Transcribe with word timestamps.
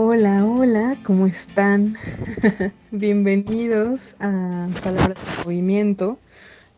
Hola, 0.00 0.44
hola, 0.44 0.96
¿cómo 1.02 1.26
están? 1.26 1.96
Bienvenidos 2.92 4.14
a 4.20 4.68
Palabras 4.80 5.18
de 5.18 5.44
Movimiento. 5.44 6.20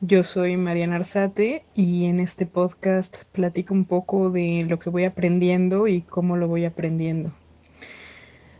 Yo 0.00 0.24
soy 0.24 0.56
Mariana 0.56 0.96
Arzate 0.96 1.62
y 1.74 2.06
en 2.06 2.18
este 2.18 2.46
podcast 2.46 3.24
platico 3.24 3.74
un 3.74 3.84
poco 3.84 4.30
de 4.30 4.64
lo 4.66 4.78
que 4.78 4.88
voy 4.88 5.04
aprendiendo 5.04 5.86
y 5.86 6.00
cómo 6.00 6.38
lo 6.38 6.48
voy 6.48 6.64
aprendiendo. 6.64 7.30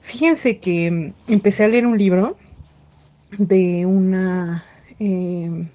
Fíjense 0.02 0.58
que 0.58 1.14
empecé 1.26 1.64
a 1.64 1.68
leer 1.68 1.86
un 1.86 1.96
libro 1.96 2.36
de 3.38 3.86
una 3.86 4.62
eh, 4.98 5.68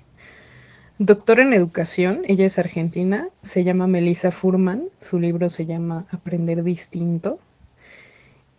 doctora 1.00 1.42
en 1.42 1.54
educación, 1.54 2.22
ella 2.28 2.46
es 2.46 2.60
argentina, 2.60 3.30
se 3.42 3.64
llama 3.64 3.88
Melissa 3.88 4.30
Furman, 4.30 4.90
su 5.00 5.20
libro 5.20 5.50
se 5.50 5.66
llama 5.66 6.06
Aprender 6.12 6.62
Distinto 6.64 7.40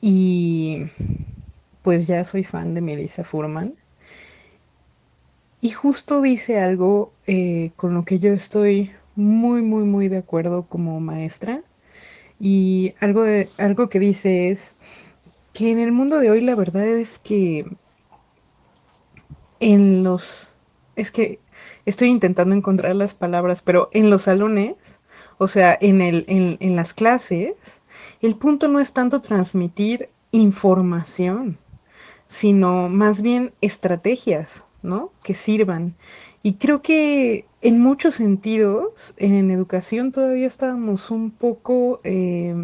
y 0.09 0.87
pues 1.83 2.07
ya 2.07 2.25
soy 2.25 2.45
fan 2.45 2.75
de 2.75 2.81
Melissa 2.81 3.25
Furman. 3.25 3.75
Y 5.61 5.71
justo 5.71 6.23
dice 6.23 6.61
algo 6.61 7.13
eh, 7.27 7.73
con 7.75 7.93
lo 7.95 8.05
que 8.05 8.21
yo 8.21 8.33
estoy 8.33 8.93
muy, 9.17 9.63
muy, 9.63 9.83
muy 9.83 10.07
de 10.07 10.19
acuerdo 10.19 10.67
como 10.69 11.01
maestra. 11.01 11.61
Y 12.39 12.95
algo, 13.01 13.25
de, 13.25 13.49
algo 13.59 13.89
que 13.89 13.99
dice 13.99 14.51
es 14.51 14.77
que 15.53 15.73
en 15.73 15.81
el 15.81 15.91
mundo 15.91 16.21
de 16.21 16.31
hoy 16.31 16.41
la 16.41 16.55
verdad 16.55 16.87
es 16.87 17.19
que 17.19 17.67
en 19.59 20.05
los... 20.05 20.55
Es 20.95 21.11
que 21.11 21.41
estoy 21.85 22.11
intentando 22.11 22.55
encontrar 22.55 22.95
las 22.95 23.15
palabras, 23.15 23.61
pero 23.61 23.91
en 23.93 24.09
los 24.09 24.23
salones, 24.23 25.01
o 25.39 25.49
sea, 25.49 25.77
en, 25.81 26.01
el, 26.01 26.25
en, 26.29 26.59
en 26.61 26.77
las 26.77 26.95
clases, 26.95 27.81
el 28.27 28.37
punto 28.37 28.69
no 28.69 28.81
es 28.81 28.93
tanto 28.93 29.21
transmitir 29.21 30.11
información, 30.33 31.59
sino 32.27 32.89
más 32.89 33.23
bien 33.23 33.53
estrategias, 33.61 34.65
¿no? 34.83 35.13
Que 35.23 35.33
sirvan. 35.33 35.95
Y 36.43 36.55
creo 36.55 36.83
que 36.83 37.47
en 37.63 37.81
muchos 37.81 38.17
sentidos, 38.17 39.15
en 39.17 39.51
educación 39.51 40.13
todavía 40.13 40.47
estábamos 40.47 41.11
un 41.11 41.31
poco 41.31 42.01
eh, 42.05 42.55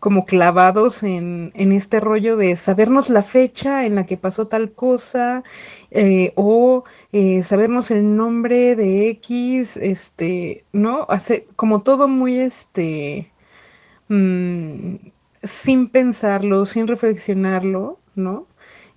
como 0.00 0.24
clavados 0.24 1.02
en, 1.02 1.52
este 1.54 2.00
rollo 2.00 2.36
de 2.38 2.56
sabernos 2.56 3.10
la 3.10 3.22
fecha 3.22 3.84
en 3.84 3.94
la 3.94 4.06
que 4.06 4.16
pasó 4.16 4.46
tal 4.46 4.72
cosa 4.72 5.44
eh, 5.90 6.32
o 6.36 6.84
eh, 7.12 7.42
sabernos 7.42 7.90
el 7.90 8.16
nombre 8.16 8.74
de 8.76 9.10
X, 9.10 9.76
este, 9.76 10.64
¿no? 10.72 11.06
Como 11.56 11.82
todo 11.82 12.08
muy, 12.08 12.38
este, 12.38 13.30
mmm, 14.10 14.96
sin 15.42 15.86
pensarlo, 15.88 16.66
sin 16.66 16.86
reflexionarlo, 16.86 17.98
¿no? 18.14 18.46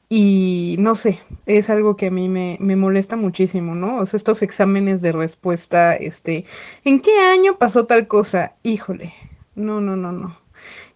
Y 0.09 0.75
no 0.79 0.95
sé, 0.95 1.19
es 1.45 1.69
algo 1.69 1.95
que 1.95 2.07
a 2.07 2.11
mí 2.11 2.29
me, 2.29 2.57
me, 2.59 2.75
molesta 2.75 3.15
muchísimo, 3.15 3.75
¿no? 3.75 3.97
O 3.97 4.05
sea, 4.05 4.17
estos 4.17 4.43
exámenes 4.43 5.01
de 5.01 5.11
respuesta, 5.11 5.95
este, 5.95 6.45
¿en 6.83 7.01
qué 7.01 7.11
año 7.19 7.57
pasó 7.57 7.85
tal 7.85 8.07
cosa? 8.07 8.55
Híjole, 8.63 9.13
no, 9.55 9.81
no, 9.81 9.95
no, 9.95 10.11
no. 10.11 10.37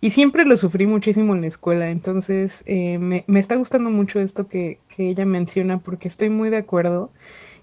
Y 0.01 0.11
siempre 0.11 0.45
lo 0.45 0.57
sufrí 0.57 0.85
muchísimo 0.88 1.33
en 1.35 1.41
la 1.41 1.47
escuela, 1.47 1.89
entonces 1.89 2.63
eh, 2.67 2.99
me, 2.99 3.23
me, 3.27 3.39
está 3.39 3.55
gustando 3.55 3.89
mucho 3.89 4.19
esto 4.19 4.47
que, 4.47 4.79
que 4.95 5.09
ella 5.09 5.25
menciona 5.25 5.79
porque 5.79 6.07
estoy 6.07 6.29
muy 6.29 6.49
de 6.49 6.57
acuerdo. 6.57 7.11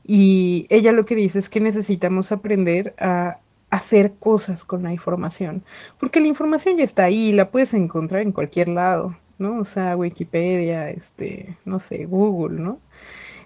Y 0.06 0.66
ella 0.70 0.92
lo 0.92 1.04
que 1.06 1.14
dice 1.14 1.38
es 1.38 1.48
que 1.48 1.60
necesitamos 1.60 2.32
aprender 2.32 2.94
a 2.98 3.38
hacer 3.74 4.14
cosas 4.18 4.64
con 4.64 4.82
la 4.82 4.92
información, 4.92 5.64
porque 5.98 6.20
la 6.20 6.28
información 6.28 6.76
ya 6.76 6.84
está 6.84 7.04
ahí, 7.04 7.32
la 7.32 7.50
puedes 7.50 7.74
encontrar 7.74 8.22
en 8.22 8.32
cualquier 8.32 8.68
lado, 8.68 9.16
¿no? 9.38 9.58
O 9.60 9.64
sea, 9.64 9.96
Wikipedia, 9.96 10.90
este, 10.90 11.58
no 11.64 11.80
sé, 11.80 12.06
Google, 12.06 12.60
¿no? 12.60 12.78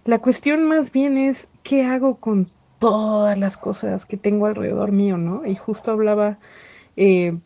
La 0.05 0.19
cuestión 0.19 0.69
más 0.69 0.93
bien 0.93 1.19
es 1.19 1.49
qué 1.63 1.85
hago 1.85 2.17
con 2.17 2.51
todas 2.79 3.39
las 3.39 3.57
cosas 3.57 4.07
que 4.07 4.17
tengo 4.17 4.47
alrededor 4.47 4.93
mío, 4.93 5.17
¿no? 5.17 5.47
Y 5.47 5.55
justo 5.55 5.91
hablaba 5.93 6.39
eh, 6.97 7.39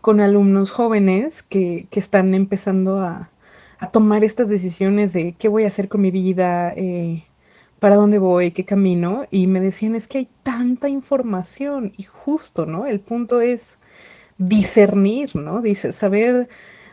con 0.00 0.20
alumnos 0.20 0.70
jóvenes 0.70 1.42
que, 1.42 1.86
que 1.90 2.00
están 2.00 2.34
empezando 2.34 3.00
a, 3.00 3.30
a, 3.78 3.90
tomar 3.90 4.24
estas 4.24 4.48
decisiones 4.48 5.12
de 5.12 5.34
qué 5.38 5.48
voy 5.48 5.64
a 5.64 5.68
hacer 5.68 5.88
con 5.88 6.00
mi 6.02 6.10
vida, 6.10 6.72
eh, 6.76 7.24
para 7.82 7.96
dónde 7.96 8.20
voy, 8.20 8.52
qué 8.52 8.64
camino, 8.64 9.26
y 9.32 9.48
me 9.48 9.60
decían, 9.60 9.96
es 9.96 10.06
que 10.06 10.18
hay 10.18 10.28
tanta 10.44 10.88
información, 10.88 11.90
y 11.96 12.04
justo, 12.04 12.64
¿no? 12.64 12.86
El 12.86 13.00
punto 13.00 13.40
es 13.40 13.76
discernir, 14.38 15.34
¿no? 15.34 15.60
Dice, 15.60 15.90
saber, 15.90 16.48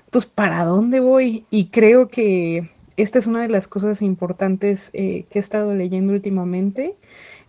pues, 0.10 0.26
para 0.26 0.66
dónde 0.66 1.00
voy, 1.00 1.46
y 1.52 1.68
creo 1.68 2.08
que 2.08 2.72
esta 2.98 3.20
es 3.20 3.28
una 3.28 3.44
de 3.44 3.50
las 3.50 3.68
cosas 3.68 4.02
importantes 4.02 4.90
eh, 4.94 5.26
que 5.30 5.38
he 5.38 5.42
estado 5.42 5.76
leyendo 5.76 6.12
últimamente. 6.12 6.96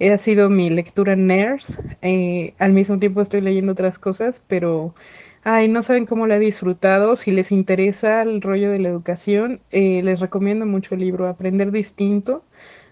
Ha 0.01 0.19
sido 0.19 0.51
mi 0.51 0.69
lectura 0.69 1.17
nerd, 1.17 1.63
eh, 2.03 2.53
al 2.59 2.75
mismo 2.75 2.99
tiempo 2.99 3.23
estoy 3.23 3.41
leyendo 3.41 3.73
otras 3.73 3.99
cosas, 3.99 4.45
pero 4.49 4.95
Ay, 5.43 5.69
no 5.69 5.81
saben 5.81 6.05
cómo 6.05 6.27
la 6.27 6.37
he 6.37 6.39
disfrutado. 6.39 7.17
Si 7.17 7.31
les 7.31 7.51
interesa 7.51 8.21
el 8.21 8.43
rollo 8.43 8.71
de 8.71 8.79
la 8.79 8.91
educación, 8.91 9.63
eh, 9.71 10.03
les 10.03 10.21
recomiendo 10.21 10.67
mucho 10.67 10.95
el 10.95 11.01
libro 11.01 11.27
Aprender 11.27 11.73
Distinto 11.73 12.45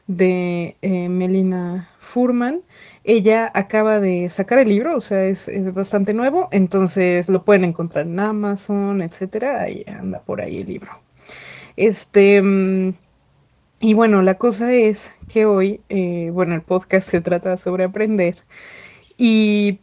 de 0.08 0.76
eh, 0.82 1.08
Melina 1.08 1.88
Furman. 2.00 2.62
Ella 3.04 3.50
acaba 3.54 4.00
de 4.00 4.28
sacar 4.30 4.58
el 4.58 4.68
libro, 4.68 4.96
o 4.96 5.00
sea, 5.00 5.24
es, 5.26 5.46
es, 5.48 5.72
bastante 5.72 6.12
nuevo, 6.12 6.48
entonces 6.50 7.28
lo 7.28 7.44
pueden 7.44 7.64
encontrar 7.64 8.06
en 8.06 8.18
Amazon, 8.18 9.00
etcétera. 9.02 9.62
Ahí 9.62 9.84
anda 9.86 10.20
por 10.20 10.40
ahí 10.40 10.58
el 10.58 10.68
libro. 10.68 10.90
Este. 11.76 12.42
Mm, 12.42 12.94
y 13.80 13.94
bueno, 13.94 14.22
la 14.22 14.34
cosa 14.34 14.72
es 14.72 15.12
que 15.28 15.46
hoy, 15.46 15.80
eh, 15.88 16.30
bueno, 16.32 16.54
el 16.54 16.62
podcast 16.62 17.08
se 17.08 17.20
trata 17.20 17.56
sobre 17.56 17.84
aprender. 17.84 18.36
Y 19.16 19.80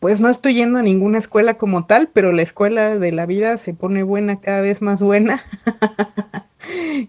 pues 0.00 0.20
no 0.20 0.28
estoy 0.28 0.54
yendo 0.54 0.78
a 0.78 0.82
ninguna 0.82 1.18
escuela 1.18 1.54
como 1.54 1.86
tal, 1.86 2.10
pero 2.12 2.32
la 2.32 2.42
escuela 2.42 2.98
de 2.98 3.12
la 3.12 3.26
vida 3.26 3.58
se 3.58 3.74
pone 3.74 4.02
buena, 4.02 4.40
cada 4.40 4.62
vez 4.62 4.82
más 4.82 5.02
buena. 5.02 5.42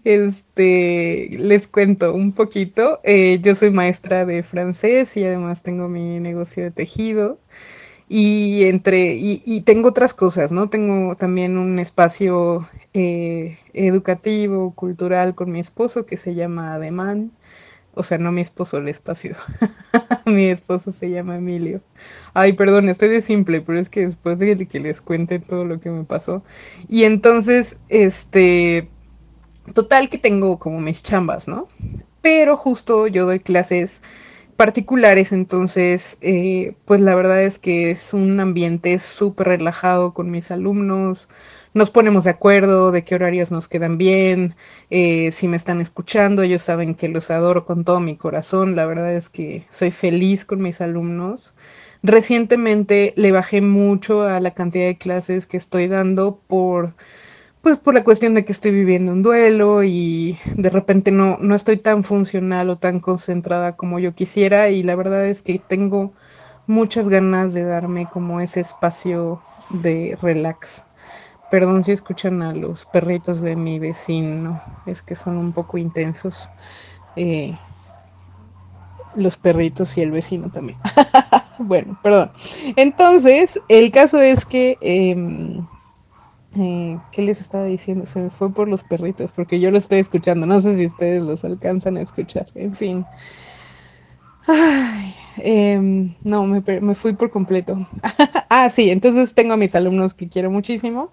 Este, 0.03 1.29
les 1.37 1.67
cuento 1.67 2.13
un 2.13 2.33
poquito. 2.33 2.99
Eh, 3.03 3.39
yo 3.41 3.55
soy 3.55 3.71
maestra 3.71 4.25
de 4.25 4.43
francés 4.43 5.15
y 5.17 5.25
además 5.25 5.63
tengo 5.63 5.87
mi 5.87 6.19
negocio 6.19 6.63
de 6.63 6.71
tejido. 6.71 7.39
Y 8.13 8.65
entre, 8.65 9.15
y, 9.15 9.61
tengo 9.61 9.89
otras 9.89 10.13
cosas, 10.13 10.51
¿no? 10.51 10.69
Tengo 10.69 11.15
también 11.15 11.57
un 11.57 11.79
espacio 11.79 12.67
eh, 12.93 13.57
educativo, 13.73 14.73
cultural 14.73 15.33
con 15.33 15.49
mi 15.51 15.61
esposo 15.61 16.05
que 16.05 16.17
se 16.17 16.35
llama 16.35 16.73
Ademán. 16.73 17.31
O 17.93 18.03
sea, 18.03 18.17
no 18.17 18.33
mi 18.33 18.41
esposo, 18.41 18.77
el 18.79 18.89
espacio. 18.89 19.37
mi 20.25 20.45
esposo 20.45 20.91
se 20.91 21.09
llama 21.09 21.37
Emilio. 21.37 21.81
Ay, 22.33 22.53
perdón, 22.53 22.89
estoy 22.89 23.07
de 23.09 23.21
simple, 23.21 23.61
pero 23.61 23.79
es 23.79 23.89
que 23.89 24.05
después 24.07 24.39
de 24.39 24.65
que 24.67 24.79
les 24.81 25.01
cuente 25.01 25.39
todo 25.39 25.63
lo 25.63 25.79
que 25.79 25.89
me 25.89 26.03
pasó. 26.03 26.43
Y 26.89 27.03
entonces, 27.03 27.77
este, 27.87 28.89
Total 29.73 30.09
que 30.09 30.17
tengo 30.17 30.59
como 30.59 30.81
mis 30.81 31.03
chambas, 31.03 31.47
¿no? 31.47 31.67
Pero 32.21 32.57
justo 32.57 33.07
yo 33.07 33.25
doy 33.25 33.39
clases 33.39 34.01
particulares, 34.57 35.31
entonces, 35.31 36.17
eh, 36.21 36.75
pues 36.85 37.01
la 37.01 37.15
verdad 37.15 37.41
es 37.41 37.57
que 37.57 37.91
es 37.91 38.13
un 38.13 38.39
ambiente 38.39 38.99
súper 38.99 39.47
relajado 39.47 40.13
con 40.13 40.29
mis 40.29 40.51
alumnos. 40.51 41.29
Nos 41.73 41.89
ponemos 41.89 42.25
de 42.25 42.31
acuerdo 42.31 42.91
de 42.91 43.03
qué 43.03 43.15
horarios 43.15 43.49
nos 43.51 43.67
quedan 43.67 43.97
bien, 43.97 44.55
eh, 44.89 45.31
si 45.31 45.47
me 45.47 45.57
están 45.57 45.81
escuchando, 45.81 46.43
ellos 46.43 46.61
saben 46.61 46.95
que 46.95 47.07
los 47.07 47.31
adoro 47.31 47.65
con 47.65 47.85
todo 47.85 47.99
mi 48.01 48.17
corazón, 48.17 48.75
la 48.75 48.85
verdad 48.85 49.13
es 49.13 49.29
que 49.29 49.63
soy 49.69 49.89
feliz 49.89 50.45
con 50.45 50.61
mis 50.61 50.81
alumnos. 50.81 51.55
Recientemente 52.03 53.13
le 53.15 53.31
bajé 53.31 53.61
mucho 53.61 54.23
a 54.23 54.39
la 54.41 54.51
cantidad 54.53 54.85
de 54.85 54.97
clases 54.97 55.47
que 55.47 55.57
estoy 55.57 55.87
dando 55.87 56.39
por 56.47 56.93
pues 57.61 57.77
por 57.77 57.93
la 57.93 58.03
cuestión 58.03 58.33
de 58.33 58.43
que 58.43 58.51
estoy 58.51 58.71
viviendo 58.71 59.11
un 59.11 59.21
duelo 59.21 59.83
y 59.83 60.37
de 60.55 60.69
repente 60.69 61.11
no, 61.11 61.37
no 61.39 61.53
estoy 61.53 61.77
tan 61.77 62.03
funcional 62.03 62.69
o 62.69 62.77
tan 62.77 62.99
concentrada 62.99 63.75
como 63.75 63.99
yo 63.99 64.15
quisiera 64.15 64.69
y 64.69 64.81
la 64.81 64.95
verdad 64.95 65.27
es 65.27 65.43
que 65.43 65.59
tengo 65.59 66.13
muchas 66.65 67.07
ganas 67.07 67.53
de 67.53 67.63
darme 67.63 68.07
como 68.09 68.41
ese 68.41 68.61
espacio 68.61 69.41
de 69.69 70.17
relax. 70.21 70.85
Perdón 71.51 71.83
si 71.83 71.91
escuchan 71.91 72.41
a 72.41 72.53
los 72.53 72.85
perritos 72.85 73.41
de 73.41 73.55
mi 73.55 73.77
vecino, 73.77 74.61
es 74.85 75.01
que 75.03 75.15
son 75.15 75.37
un 75.37 75.51
poco 75.51 75.77
intensos. 75.77 76.49
Eh, 77.15 77.55
los 79.15 79.37
perritos 79.37 79.97
y 79.97 80.01
el 80.01 80.11
vecino 80.11 80.49
también. 80.49 80.79
bueno, 81.59 81.99
perdón. 82.01 82.31
Entonces, 82.75 83.61
el 83.67 83.91
caso 83.91 84.19
es 84.19 84.45
que... 84.45 84.77
Eh, 84.81 85.61
¿Qué 86.53 87.21
les 87.21 87.39
estaba 87.39 87.65
diciendo? 87.65 88.05
Se 88.05 88.19
me 88.19 88.29
fue 88.29 88.53
por 88.53 88.67
los 88.67 88.83
perritos, 88.83 89.31
porque 89.31 89.59
yo 89.59 89.71
lo 89.71 89.77
estoy 89.77 89.99
escuchando. 89.99 90.45
No 90.45 90.59
sé 90.59 90.75
si 90.75 90.85
ustedes 90.85 91.21
los 91.21 91.43
alcanzan 91.43 91.97
a 91.97 92.01
escuchar. 92.01 92.47
En 92.55 92.75
fin. 92.75 93.05
Ay, 94.47 95.13
Em, 95.37 96.13
no, 96.23 96.45
me, 96.45 96.61
me, 96.81 96.95
fui 96.95 97.13
por 97.13 97.31
completo. 97.31 97.87
ah, 98.49 98.69
sí, 98.69 98.89
entonces 98.89 99.33
tengo 99.33 99.53
a 99.53 99.57
mis 99.57 99.75
alumnos 99.75 100.13
que 100.13 100.27
quiero 100.27 100.51
muchísimo 100.51 101.11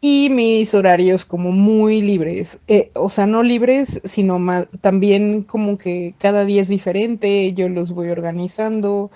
y 0.00 0.28
mis 0.30 0.74
horarios 0.74 1.24
como 1.24 1.50
muy 1.50 2.02
libres. 2.02 2.60
Eh, 2.68 2.90
o 2.94 3.08
sea, 3.08 3.26
no 3.26 3.42
libres, 3.42 4.00
sino 4.04 4.38
más, 4.38 4.66
también 4.80 5.42
como 5.42 5.78
que 5.78 6.14
cada 6.18 6.44
día 6.44 6.62
es 6.62 6.68
diferente, 6.68 7.52
yo 7.54 7.68
los 7.68 7.92
voy 7.92 8.10
organizando, 8.10 9.10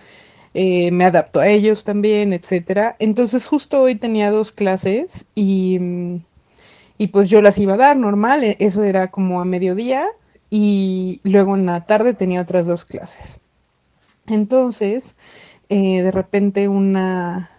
eh, 0.61 0.91
me 0.91 1.05
adapto 1.05 1.39
a 1.39 1.47
ellos 1.47 1.85
también, 1.85 2.33
etcétera. 2.33 2.97
Entonces 2.99 3.47
justo 3.47 3.81
hoy 3.81 3.95
tenía 3.95 4.33
dos 4.33 4.51
clases 4.51 5.27
y, 5.37 5.79
y 6.99 7.07
pues 7.13 7.31
yo 7.31 7.41
las 7.43 7.61
iba 7.61 7.75
a 7.75 7.77
dar 7.77 7.97
normal, 7.97 8.43
e, 8.43 8.57
eso 8.59 8.83
era 8.83 9.07
como 9.07 9.41
a 9.41 9.45
mediodía 9.45 10.05
y 10.51 11.21
luego 11.23 11.55
en 11.55 11.65
la 11.67 11.87
tarde 11.87 12.13
tenía 12.13 12.43
otras 12.43 12.67
dos 12.67 12.85
clases. 12.85 13.41
Entonces, 14.27 15.15
eh, 15.69 16.03
de 16.03 16.11
repente 16.11 16.67
una... 16.67 17.51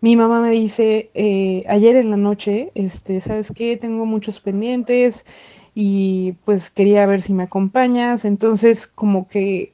Mi 0.00 0.16
mamá 0.16 0.40
me 0.40 0.50
dice, 0.50 1.12
eh, 1.14 1.62
ayer 1.68 1.94
en 1.94 2.10
la 2.10 2.16
noche, 2.16 2.72
este, 2.74 3.20
¿sabes 3.20 3.52
qué? 3.54 3.76
Tengo 3.76 4.06
muchos 4.06 4.40
pendientes 4.40 5.24
y 5.72 6.32
pues 6.44 6.70
quería 6.70 7.06
ver 7.06 7.20
si 7.20 7.32
me 7.32 7.44
acompañas. 7.44 8.24
Entonces, 8.24 8.88
como 8.88 9.28
que 9.28 9.72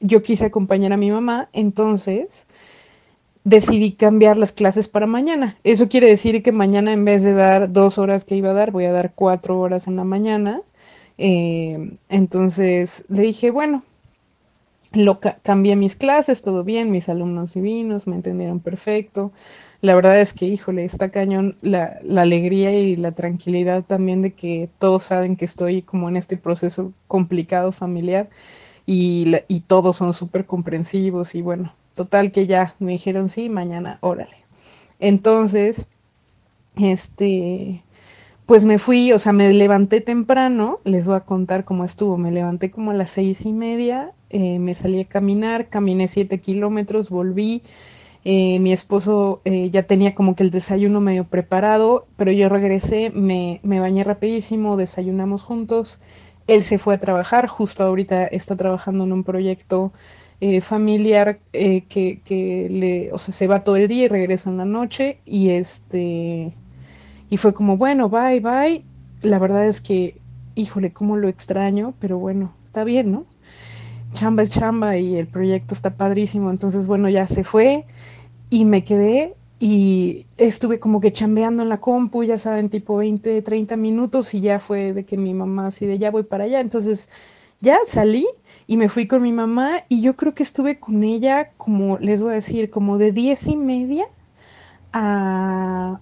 yo 0.00 0.22
quise 0.22 0.46
acompañar 0.46 0.92
a 0.92 0.96
mi 0.96 1.10
mamá, 1.10 1.48
entonces 1.52 2.46
decidí 3.44 3.92
cambiar 3.92 4.36
las 4.36 4.52
clases 4.52 4.88
para 4.88 5.06
mañana. 5.06 5.56
Eso 5.64 5.88
quiere 5.88 6.08
decir 6.08 6.42
que 6.42 6.52
mañana 6.52 6.92
en 6.92 7.04
vez 7.04 7.22
de 7.22 7.34
dar 7.34 7.72
dos 7.72 7.98
horas 7.98 8.24
que 8.24 8.36
iba 8.36 8.50
a 8.50 8.54
dar, 8.54 8.70
voy 8.70 8.84
a 8.84 8.92
dar 8.92 9.12
cuatro 9.14 9.58
horas 9.60 9.86
en 9.86 9.96
la 9.96 10.04
mañana. 10.04 10.62
entonces 11.18 13.04
le 13.08 13.22
dije, 13.22 13.50
bueno, 13.50 13.82
lo 14.92 15.20
cambié 15.20 15.76
mis 15.76 15.94
clases, 15.94 16.42
todo 16.42 16.64
bien, 16.64 16.90
mis 16.90 17.08
alumnos 17.08 17.54
divinos, 17.54 18.06
me 18.06 18.16
entendieron 18.16 18.60
perfecto. 18.60 19.32
La 19.82 19.94
verdad 19.94 20.20
es 20.20 20.32
que, 20.32 20.46
híjole, 20.46 20.84
está 20.84 21.10
cañón 21.10 21.56
la, 21.62 22.00
alegría 22.16 22.72
y 22.72 22.96
la 22.96 23.12
tranquilidad 23.12 23.84
también 23.84 24.22
de 24.22 24.32
que 24.32 24.68
todos 24.78 25.04
saben 25.04 25.36
que 25.36 25.44
estoy 25.44 25.82
como 25.82 26.08
en 26.08 26.16
este 26.16 26.36
proceso 26.36 26.92
complicado 27.06 27.72
familiar 27.72 28.28
y, 28.90 29.36
y 29.46 29.60
todos 29.60 29.96
son 29.96 30.12
súper 30.12 30.46
comprensivos 30.46 31.36
y 31.36 31.42
bueno, 31.42 31.72
total 31.94 32.32
que 32.32 32.48
ya 32.48 32.74
me 32.80 32.90
dijeron 32.92 33.28
sí, 33.28 33.48
mañana, 33.48 33.98
órale. 34.00 34.34
Entonces, 34.98 35.86
este, 36.76 37.84
pues 38.46 38.64
me 38.64 38.78
fui, 38.78 39.12
o 39.12 39.20
sea, 39.20 39.32
me 39.32 39.52
levanté 39.52 40.00
temprano, 40.00 40.80
les 40.84 41.06
voy 41.06 41.16
a 41.16 41.20
contar 41.20 41.64
cómo 41.64 41.84
estuvo, 41.84 42.18
me 42.18 42.32
levanté 42.32 42.72
como 42.72 42.90
a 42.90 42.94
las 42.94 43.10
seis 43.10 43.46
y 43.46 43.52
media, 43.52 44.12
eh, 44.30 44.58
me 44.58 44.74
salí 44.74 45.00
a 45.00 45.04
caminar, 45.04 45.68
caminé 45.68 46.08
siete 46.08 46.40
kilómetros, 46.40 47.10
volví, 47.10 47.62
eh, 48.24 48.58
mi 48.60 48.72
esposo 48.72 49.40
eh, 49.44 49.70
ya 49.70 49.84
tenía 49.84 50.14
como 50.14 50.36
que 50.36 50.42
el 50.42 50.50
desayuno 50.50 51.00
medio 51.00 51.24
preparado, 51.24 52.06
pero 52.16 52.32
yo 52.32 52.48
regresé, 52.48 53.10
me, 53.14 53.60
me 53.62 53.80
bañé 53.80 54.04
rapidísimo, 54.04 54.76
desayunamos 54.76 55.42
juntos, 55.44 56.00
él 56.46 56.62
se 56.62 56.78
fue 56.78 56.94
a 56.94 56.98
trabajar, 56.98 57.46
justo 57.46 57.82
ahorita 57.84 58.26
está 58.26 58.56
trabajando 58.56 59.04
en 59.04 59.12
un 59.12 59.24
proyecto 59.24 59.92
familiar 60.62 61.38
que, 61.52 62.22
que 62.24 62.68
le, 62.70 63.12
o 63.12 63.18
sea, 63.18 63.34
se 63.34 63.46
va 63.46 63.62
todo 63.62 63.76
el 63.76 63.88
día 63.88 64.04
y 64.04 64.08
regresa 64.08 64.48
en 64.48 64.56
la 64.56 64.64
noche 64.64 65.20
y 65.26 65.50
este 65.50 66.54
y 67.30 67.36
fue 67.36 67.54
como, 67.54 67.76
bueno, 67.76 68.08
bye, 68.08 68.40
bye. 68.40 68.84
La 69.22 69.38
verdad 69.38 69.66
es 69.66 69.80
que, 69.80 70.20
híjole, 70.56 70.92
cómo 70.92 71.16
lo 71.16 71.28
extraño, 71.28 71.94
pero 72.00 72.18
bueno, 72.18 72.52
está 72.64 72.82
bien, 72.82 73.12
¿no? 73.12 73.24
Chamba 74.12 74.42
es 74.42 74.50
chamba 74.50 74.96
y 74.96 75.14
el 75.16 75.28
proyecto 75.28 75.72
está 75.72 75.94
padrísimo. 75.94 76.50
Entonces, 76.50 76.88
bueno, 76.88 77.08
ya 77.08 77.26
se 77.28 77.44
fue 77.44 77.86
y 78.50 78.64
me 78.64 78.82
quedé 78.82 79.36
y 79.60 80.26
estuve 80.38 80.80
como 80.80 81.00
que 81.00 81.12
chambeando 81.12 81.62
en 81.62 81.68
la 81.68 81.80
compu, 81.80 82.24
ya 82.24 82.38
saben, 82.38 82.70
tipo 82.70 82.96
20, 82.98 83.42
30 83.42 83.76
minutos 83.76 84.34
y 84.34 84.40
ya 84.40 84.58
fue 84.60 84.92
de 84.94 85.04
que 85.04 85.18
mi 85.18 85.34
mamá 85.34 85.68
así 85.68 85.86
de 85.86 85.98
ya 85.98 86.10
voy 86.10 86.24
para 86.24 86.44
allá. 86.44 86.60
Entonces, 86.60 87.10
ya 87.60 87.78
salí 87.84 88.26
y 88.66 88.76
me 88.78 88.88
fui 88.88 89.06
con 89.06 89.22
mi 89.22 89.32
mamá 89.32 89.72
y 89.88 90.02
yo 90.02 90.16
creo 90.16 90.34
que 90.34 90.42
estuve 90.44 90.80
con 90.80 91.04
ella 91.04 91.52
como, 91.58 91.98
les 91.98 92.22
voy 92.22 92.32
a 92.32 92.34
decir, 92.36 92.70
como 92.70 92.98
de 92.98 93.12
diez 93.12 93.46
y 93.48 93.56
media 93.56 94.06
a 94.92 96.00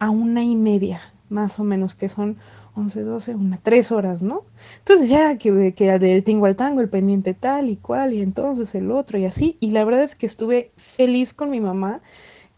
a 0.00 0.10
una 0.10 0.44
y 0.44 0.54
media, 0.54 1.00
más 1.28 1.58
o 1.58 1.64
menos, 1.64 1.96
que 1.96 2.08
son 2.08 2.38
11, 2.74 3.02
12, 3.02 3.34
una, 3.34 3.58
tres 3.60 3.90
horas, 3.90 4.22
¿no? 4.22 4.44
Entonces 4.78 5.08
ya 5.08 5.36
que, 5.38 5.74
que 5.74 5.98
del 5.98 6.22
tingo 6.22 6.46
al 6.46 6.54
tango, 6.54 6.80
el 6.80 6.88
pendiente 6.88 7.34
tal 7.34 7.68
y 7.68 7.76
cual, 7.76 8.12
y 8.14 8.22
entonces 8.22 8.76
el 8.76 8.92
otro 8.92 9.18
y 9.18 9.24
así, 9.24 9.56
y 9.58 9.72
la 9.72 9.84
verdad 9.84 10.04
es 10.04 10.14
que 10.14 10.26
estuve 10.26 10.70
feliz 10.76 11.34
con 11.34 11.50
mi 11.50 11.58
mamá. 11.60 12.00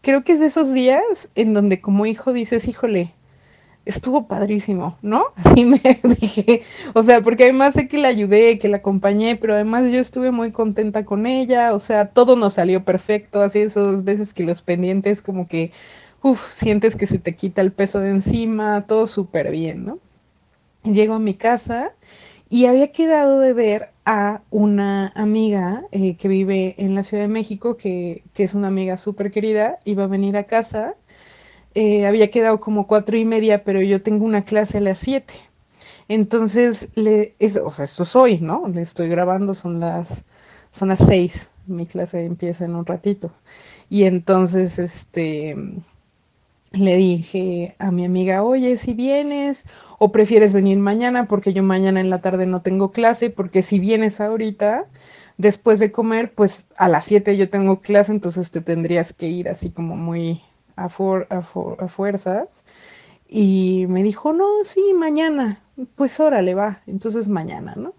Creo 0.01 0.23
que 0.23 0.33
es 0.33 0.39
de 0.39 0.47
esos 0.47 0.73
días 0.73 1.29
en 1.35 1.53
donde 1.53 1.81
como 1.81 2.05
hijo 2.05 2.33
dices, 2.33 2.67
híjole, 2.67 3.13
estuvo 3.85 4.27
padrísimo, 4.27 4.97
¿no? 5.01 5.25
Así 5.35 5.65
me 5.65 5.79
dije, 6.19 6.63
o 6.93 7.03
sea, 7.03 7.21
porque 7.21 7.43
además 7.43 7.75
sé 7.75 7.87
que 7.87 7.97
la 7.97 8.09
ayudé, 8.09 8.59
que 8.59 8.69
la 8.69 8.77
acompañé, 8.77 9.35
pero 9.35 9.53
además 9.53 9.91
yo 9.91 9.99
estuve 9.99 10.31
muy 10.31 10.51
contenta 10.51 11.05
con 11.05 11.25
ella, 11.25 11.73
o 11.73 11.79
sea, 11.79 12.07
todo 12.07 12.35
nos 12.35 12.53
salió 12.53 12.83
perfecto, 12.85 13.41
así 13.41 13.59
esas 13.59 14.03
veces 14.03 14.33
que 14.33 14.43
los 14.43 14.61
pendientes 14.61 15.21
como 15.21 15.47
que 15.47 15.71
uf, 16.21 16.51
sientes 16.51 16.95
que 16.95 17.07
se 17.07 17.19
te 17.19 17.35
quita 17.35 17.61
el 17.61 17.71
peso 17.71 17.99
de 17.99 18.11
encima, 18.11 18.85
todo 18.87 19.07
súper 19.07 19.51
bien, 19.51 19.85
¿no? 19.85 19.99
Llego 20.83 21.15
a 21.15 21.19
mi 21.19 21.33
casa 21.35 21.93
y 22.51 22.65
había 22.65 22.91
quedado 22.91 23.39
de 23.39 23.53
ver 23.53 23.91
a 24.05 24.41
una 24.51 25.13
amiga 25.15 25.85
eh, 25.91 26.17
que 26.17 26.27
vive 26.27 26.75
en 26.77 26.95
la 26.95 27.03
Ciudad 27.03 27.23
de 27.23 27.29
México, 27.29 27.77
que, 27.77 28.25
que 28.33 28.43
es 28.43 28.55
una 28.55 28.67
amiga 28.67 28.97
súper 28.97 29.31
querida, 29.31 29.79
iba 29.85 30.03
a 30.03 30.07
venir 30.07 30.35
a 30.35 30.43
casa. 30.43 30.95
Eh, 31.75 32.05
había 32.05 32.29
quedado 32.29 32.59
como 32.59 32.87
cuatro 32.87 33.17
y 33.17 33.23
media, 33.23 33.63
pero 33.63 33.81
yo 33.81 34.01
tengo 34.01 34.25
una 34.25 34.43
clase 34.43 34.79
a 34.79 34.81
las 34.81 34.99
siete. 34.99 35.33
Entonces, 36.09 36.89
le, 36.95 37.35
o 37.63 37.69
sea, 37.69 37.85
esto 37.85 38.03
es 38.03 38.15
hoy, 38.17 38.39
¿no? 38.41 38.67
Le 38.67 38.81
estoy 38.81 39.07
grabando, 39.07 39.53
son 39.53 39.79
las, 39.79 40.25
son 40.71 40.89
las 40.89 40.99
seis. 40.99 41.51
Mi 41.67 41.85
clase 41.85 42.25
empieza 42.25 42.65
en 42.65 42.75
un 42.75 42.85
ratito. 42.85 43.31
Y 43.89 44.03
entonces, 44.03 44.77
este, 44.77 45.55
le 46.71 46.95
dije 46.95 47.75
a 47.79 47.91
mi 47.91 48.05
amiga, 48.05 48.43
oye, 48.43 48.77
si 48.77 48.93
vienes 48.93 49.65
o 49.99 50.11
prefieres 50.11 50.53
venir 50.53 50.77
mañana, 50.77 51.25
porque 51.25 51.53
yo 51.53 51.63
mañana 51.63 51.99
en 51.99 52.09
la 52.09 52.19
tarde 52.19 52.45
no 52.45 52.61
tengo 52.61 52.91
clase, 52.91 53.29
porque 53.29 53.61
si 53.61 53.79
vienes 53.79 54.21
ahorita, 54.21 54.85
después 55.37 55.79
de 55.79 55.91
comer, 55.91 56.33
pues 56.33 56.67
a 56.77 56.87
las 56.87 57.05
7 57.05 57.35
yo 57.37 57.49
tengo 57.49 57.81
clase, 57.81 58.13
entonces 58.13 58.51
te 58.51 58.61
tendrías 58.61 59.13
que 59.13 59.27
ir 59.27 59.49
así 59.49 59.69
como 59.69 59.97
muy 59.97 60.41
a, 60.77 60.85
a, 60.85 61.87
fuerzas. 61.87 62.63
Y 63.27 63.85
me 63.89 64.03
dijo, 64.03 64.33
no, 64.33 64.47
sí, 64.63 64.93
mañana, 64.95 65.61
pues 65.95 66.19
órale, 66.19 66.53
va, 66.53 66.81
entonces 66.87 67.27
mañana, 67.27 67.75
¿no? 67.75 67.93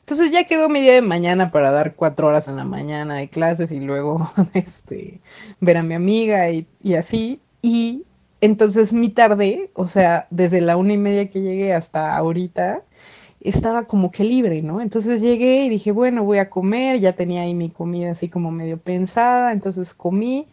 Entonces 0.00 0.32
ya 0.32 0.44
quedó 0.44 0.68
mi 0.68 0.80
día 0.80 0.94
de 0.94 1.02
mañana 1.02 1.50
para 1.50 1.70
dar 1.70 1.94
cuatro 1.94 2.28
horas 2.28 2.48
en 2.48 2.56
la 2.56 2.64
mañana 2.64 3.14
de 3.16 3.28
clases 3.28 3.70
y 3.72 3.80
luego 3.80 4.30
este, 4.54 5.20
ver 5.60 5.76
a 5.76 5.82
mi 5.82 5.94
amiga 5.94 6.50
y, 6.50 6.66
y 6.82 6.94
así. 6.94 7.40
Y 7.62 8.04
entonces 8.40 8.92
mi 8.92 9.08
tarde, 9.10 9.70
o 9.74 9.86
sea, 9.86 10.26
desde 10.30 10.60
la 10.60 10.76
una 10.76 10.94
y 10.94 10.98
media 10.98 11.28
que 11.28 11.42
llegué 11.42 11.72
hasta 11.74 12.16
ahorita, 12.16 12.82
estaba 13.40 13.84
como 13.84 14.10
que 14.10 14.24
libre, 14.24 14.62
¿no? 14.62 14.80
Entonces 14.80 15.20
llegué 15.22 15.64
y 15.64 15.70
dije, 15.70 15.92
bueno, 15.92 16.24
voy 16.24 16.38
a 16.38 16.50
comer, 16.50 17.00
ya 17.00 17.14
tenía 17.14 17.42
ahí 17.42 17.54
mi 17.54 17.70
comida 17.70 18.12
así 18.12 18.28
como 18.28 18.50
medio 18.50 18.78
pensada, 18.78 19.52
entonces 19.52 19.94
comí. 19.94 20.46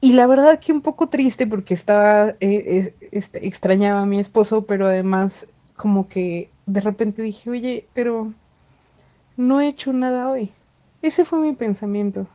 Y 0.00 0.14
la 0.14 0.26
verdad 0.26 0.58
que 0.60 0.72
un 0.72 0.80
poco 0.82 1.08
triste 1.08 1.46
porque 1.46 1.74
estaba, 1.74 2.34
eh, 2.40 2.94
este, 3.12 3.46
extrañaba 3.46 4.02
a 4.02 4.06
mi 4.06 4.18
esposo, 4.18 4.66
pero 4.66 4.86
además 4.86 5.46
como 5.76 6.08
que 6.08 6.50
de 6.66 6.80
repente 6.80 7.22
dije, 7.22 7.50
oye, 7.50 7.86
pero 7.94 8.32
no 9.36 9.60
he 9.60 9.68
hecho 9.68 9.92
nada 9.92 10.28
hoy. 10.30 10.50
Ese 11.02 11.24
fue 11.24 11.40
mi 11.40 11.52
pensamiento. 11.54 12.26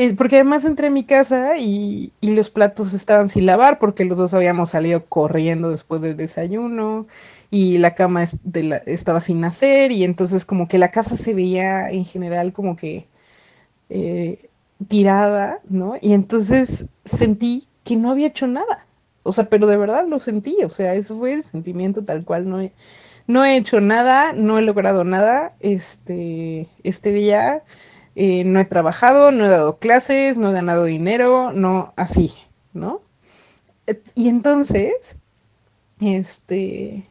Eh, 0.00 0.14
porque 0.14 0.36
además 0.36 0.64
entré 0.64 0.86
a 0.86 0.90
mi 0.90 1.04
casa 1.04 1.58
y, 1.58 2.10
los 2.22 2.48
platos 2.48 2.94
estaban 2.94 3.28
sin 3.28 3.44
lavar 3.44 3.78
porque 3.78 4.06
los 4.06 4.16
dos 4.16 4.32
habíamos 4.32 4.70
salido 4.70 5.04
corriendo 5.04 5.68
después 5.68 6.00
del 6.00 6.16
desayuno 6.16 7.06
y 7.50 7.76
la 7.76 7.94
cama 7.94 8.24
estaba 8.86 9.20
sin 9.20 9.44
hacer 9.44 9.92
y 9.92 10.04
entonces 10.04 10.46
como 10.46 10.68
que 10.68 10.78
la 10.78 10.90
casa 10.90 11.18
se 11.18 11.34
veía 11.34 11.90
en 11.90 12.06
general 12.06 12.54
como 12.54 12.76
que 12.76 13.08
eh, 13.90 14.48
tirada, 14.88 15.60
¿no? 15.68 15.96
Y 16.00 16.14
entonces 16.14 16.86
sentí 17.04 17.68
que 17.84 17.96
no 17.96 18.10
había 18.10 18.28
hecho 18.28 18.46
nada. 18.46 18.86
O 19.22 19.32
sea, 19.32 19.50
pero 19.50 19.66
de 19.66 19.76
verdad 19.76 20.06
lo 20.08 20.18
sentí, 20.18 20.56
o 20.64 20.70
sea, 20.70 20.94
eso 20.94 21.14
fue 21.18 21.34
el 21.34 21.42
sentimiento 21.42 22.02
tal 22.02 22.24
cual, 22.24 22.48
no 22.48 22.58
he, 22.62 22.72
no 23.26 23.44
he 23.44 23.58
hecho 23.58 23.80
nada, 23.82 24.32
no 24.32 24.58
he 24.58 24.62
logrado 24.62 25.04
nada 25.04 25.52
este, 25.60 26.68
este 26.84 27.12
día 27.12 27.62
eh, 28.22 28.44
no 28.44 28.60
he 28.60 28.66
trabajado, 28.66 29.32
no 29.32 29.46
he 29.46 29.48
dado 29.48 29.78
clases, 29.78 30.36
no 30.36 30.50
he 30.50 30.52
ganado 30.52 30.84
dinero, 30.84 31.52
no, 31.52 31.94
así, 31.96 32.34
¿no? 32.74 33.00
Y 34.14 34.28
entonces, 34.28 35.16
este, 36.02 37.08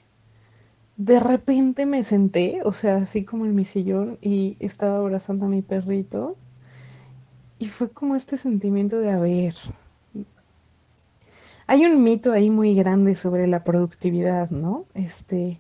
de 0.97 1.19
repente 1.19 1.87
me 1.87 2.03
senté, 2.03 2.61
o 2.63 2.71
sea, 2.71 2.97
así 2.97 3.25
como 3.25 3.47
en 3.47 3.55
mi 3.55 3.65
sillón 3.65 4.19
y 4.21 4.55
estaba 4.59 4.97
abrazando 4.97 5.47
a 5.47 5.49
mi 5.49 5.63
perrito. 5.63 6.37
Y 7.57 7.69
fue 7.69 7.89
como 7.89 8.15
este 8.15 8.37
sentimiento 8.37 8.99
de, 8.99 9.09
a 9.09 9.17
ver, 9.17 9.55
hay 11.65 11.85
un 11.85 12.03
mito 12.03 12.33
ahí 12.33 12.51
muy 12.51 12.75
grande 12.75 13.15
sobre 13.15 13.47
la 13.47 13.63
productividad, 13.63 14.51
¿no? 14.51 14.85
Este, 14.93 15.59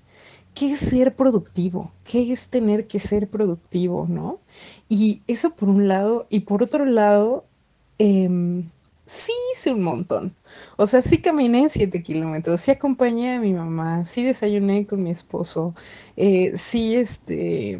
¿qué 0.59 0.73
es 0.73 0.79
ser 0.79 1.15
productivo? 1.15 1.93
¿Qué 2.03 2.33
es 2.33 2.49
tener 2.49 2.85
que 2.85 2.99
ser 2.99 3.29
productivo, 3.29 4.07
no? 4.09 4.39
Y 4.89 5.21
eso 5.27 5.51
por 5.55 5.69
un 5.69 5.87
lado, 5.87 6.27
y 6.29 6.41
por 6.41 6.63
otro 6.63 6.85
lado, 6.85 7.45
eh, 7.97 8.27
sí 9.05 9.31
hice 9.53 9.71
un 9.71 9.83
montón. 9.83 10.35
O 10.77 10.85
sea, 10.85 11.01
sí 11.01 11.19
caminé 11.19 11.69
siete 11.69 12.03
kilómetros, 12.03 12.59
sí 12.61 12.71
acompañé 12.71 13.35
a 13.35 13.39
mi 13.39 13.53
mamá, 13.53 14.03
sí 14.03 14.23
desayuné 14.25 14.85
con 14.85 15.01
mi 15.03 15.11
esposo, 15.11 15.73
eh, 16.17 16.51
sí, 16.57 16.95
este, 16.95 17.79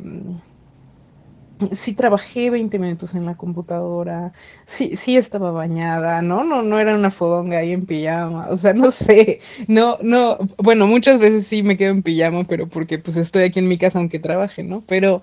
sí 1.72 1.94
trabajé 1.94 2.50
20 2.50 2.80
minutos 2.80 3.16
en 3.16 3.26
la 3.26 3.36
computadora, 3.36 4.34
sí, 4.66 4.96
sí 4.96 5.18
estaba 5.18 5.52
bañada, 5.52 6.22
¿no? 6.22 6.44
No, 6.44 6.62
no 6.64 6.80
era 6.80 6.96
una 6.96 7.12
fodonga 7.12 7.60
ahí 7.60 7.72
en 7.72 7.86
pijama, 7.86 8.48
o 8.50 8.58
sea, 8.58 8.74
no 8.74 8.92
sé, 8.92 9.40
no, 9.68 9.98
no, 10.02 10.38
bueno, 10.58 10.88
muchas 10.88 11.20
veces 11.20 11.48
sí 11.48 11.64
me 11.64 11.78
quedo 11.78 11.92
en 11.92 12.04
pijama, 12.04 12.44
pero 12.46 12.68
porque 12.68 13.00
pues 13.00 13.18
estoy 13.18 13.44
aquí 13.44 13.60
en 13.60 13.68
mi 13.68 13.78
casa 13.78 14.00
aunque 14.00 14.20
trabaje, 14.20 14.64
¿no? 14.64 14.82
Pero 14.88 15.22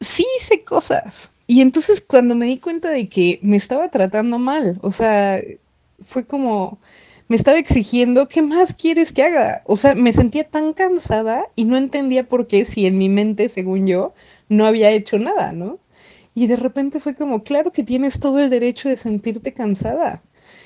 sí 0.00 0.24
hice 0.38 0.64
cosas. 0.64 1.30
Y 1.46 1.60
entonces 1.60 2.00
cuando 2.00 2.34
me 2.34 2.46
di 2.46 2.58
cuenta 2.58 2.90
de 2.90 3.08
que 3.08 3.38
me 3.42 3.56
estaba 3.56 3.90
tratando 3.90 4.38
mal, 4.38 4.78
o 4.82 4.90
sea, 4.90 5.40
fue 6.02 6.26
como, 6.26 6.78
me 7.28 7.36
estaba 7.36 7.58
exigiendo, 7.58 8.28
¿qué 8.28 8.42
más 8.42 8.74
quieres 8.74 9.12
que 9.12 9.22
haga? 9.22 9.62
O 9.66 9.76
sea, 9.76 9.94
me 9.94 10.12
sentía 10.12 10.44
tan 10.44 10.72
cansada 10.74 11.46
y 11.56 11.64
no 11.64 11.76
entendía 11.76 12.28
por 12.28 12.46
qué 12.46 12.64
si 12.64 12.86
en 12.86 12.98
mi 12.98 13.08
mente, 13.08 13.48
según 13.48 13.86
yo, 13.86 14.14
no 14.48 14.66
había 14.66 14.90
hecho 14.90 15.18
nada, 15.18 15.52
¿no? 15.52 15.78
Y 16.34 16.48
de 16.48 16.56
repente 16.56 17.00
fue 17.00 17.14
como, 17.14 17.44
claro 17.44 17.72
que 17.72 17.82
tienes 17.84 18.20
todo 18.20 18.40
el 18.40 18.50
derecho 18.50 18.88
de 18.88 18.96
sentirte 18.96 19.52
cansada. 19.52 20.22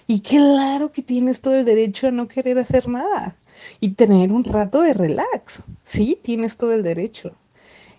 Y 0.07 0.21
claro 0.21 0.91
que 0.91 1.03
tienes 1.03 1.43
todo 1.43 1.55
el 1.55 1.67
derecho 1.67 2.09
a 2.09 2.11
no 2.11 2.27
querer 2.27 2.59
hacer 2.59 2.89
nada. 2.89 3.37
Y 3.79 3.91
tener 3.91 4.33
un 4.33 4.45
rato 4.45 4.81
de 4.81 4.95
relax. 4.95 5.65
Sí, 5.83 6.19
tienes 6.23 6.57
todo 6.57 6.73
el 6.73 6.83
derecho. 6.83 7.37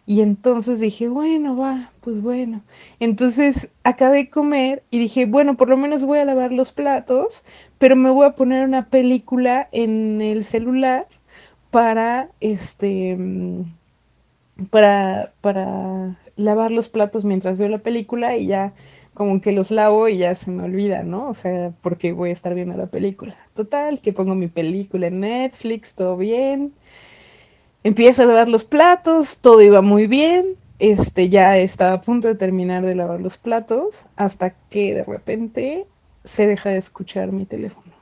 Y 0.10 0.22
entonces 0.22 0.80
dije, 0.82 1.08
bueno, 1.08 1.56
va, 1.56 1.92
pues 2.01 2.22
bueno. 2.24 2.63
Entonces 3.00 3.70
acabé 3.84 4.18
de 4.18 4.30
comer 4.32 4.84
y 4.89 4.98
dije, 5.00 5.25
bueno, 5.25 5.56
por 5.56 5.70
lo 5.70 5.78
menos 5.78 6.04
voy 6.04 6.18
a 6.20 6.25
lavar 6.25 6.51
los 6.51 6.72
platos, 6.74 7.44
pero 7.78 7.96
me 7.96 8.10
voy 8.10 8.25
a 8.25 8.36
poner 8.36 8.66
una 8.66 8.89
película 8.89 9.70
en 9.72 10.20
el 10.22 10.44
celular 10.44 11.08
para, 11.72 12.30
este, 12.42 13.16
mm, 13.18 13.63
para, 14.70 15.34
para 15.42 16.18
lavar 16.36 16.72
los 16.72 16.89
platos 16.89 17.25
mientras 17.25 17.58
veo 17.58 17.70
la 17.70 17.80
película 17.80 18.36
y 18.38 18.48
ya 18.48 18.74
como 19.13 19.42
que 19.42 19.51
los 19.51 19.72
lavo 19.72 20.08
y 20.08 20.18
ya 20.18 20.36
se 20.36 20.51
me 20.51 20.63
olvida, 20.63 21.04
¿no? 21.04 21.28
O 21.30 21.34
sea, 21.34 21.74
porque 21.82 22.13
voy 22.13 22.30
a 22.30 22.34
estar 22.34 22.54
viendo 22.56 22.78
la 22.78 22.88
película. 22.88 23.36
Total, 23.54 24.01
que 24.01 24.13
pongo 24.13 24.36
mi 24.36 24.48
película 24.48 25.08
en 25.08 25.20
Netflix, 25.22 25.96
todo 25.96 26.16
bien. 26.18 26.74
Empiezo 27.83 28.24
a 28.24 28.25
lavar 28.25 28.50
los 28.50 28.65
platos, 28.65 29.38
todo 29.38 29.62
iba 29.62 29.81
muy 29.81 30.07
bien. 30.07 30.55
Este, 30.79 31.29
ya 31.29 31.57
estaba 31.57 31.93
a 31.93 32.01
punto 32.01 32.27
de 32.27 32.36
terminar 32.36 32.86
de 32.86 32.95
lavar 32.95 33.19
los 33.21 33.38
platos 33.38 34.05
hasta 34.15 34.51
que 34.69 34.93
de 34.93 35.03
repente 35.03 35.86
se 36.24 36.48
deja 36.48 36.69
de 36.69 36.77
escuchar 36.77 37.31
mi 37.31 37.45
teléfono. 37.45 37.93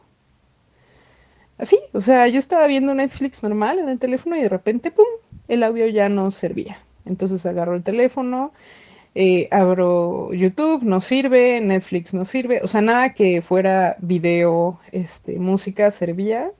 Así, 1.57 1.79
o 1.93 2.01
sea, 2.01 2.27
yo 2.27 2.37
estaba 2.37 2.67
viendo 2.67 2.93
Netflix 2.93 3.41
normal 3.41 3.79
en 3.79 3.89
el 3.89 3.97
teléfono 3.97 4.35
y 4.35 4.41
de 4.41 4.49
repente, 4.49 4.91
¡pum!, 4.91 5.05
el 5.47 5.63
audio 5.63 5.87
ya 5.87 6.07
no 6.09 6.29
servía. 6.31 6.79
Entonces 7.05 7.45
agarro 7.45 7.75
el 7.75 7.83
teléfono, 7.83 8.51
eh, 9.15 9.47
abro 9.51 10.33
YouTube, 10.33 10.83
no 10.83 11.01
sirve, 11.01 11.59
Netflix 11.61 12.13
no 12.13 12.25
sirve, 12.25 12.61
o 12.63 12.67
sea, 12.67 12.81
nada 12.81 13.13
que 13.13 13.41
fuera 13.41 13.95
video, 13.99 14.79
este, 14.91 15.39
música 15.39 15.89
servía. 15.89 16.51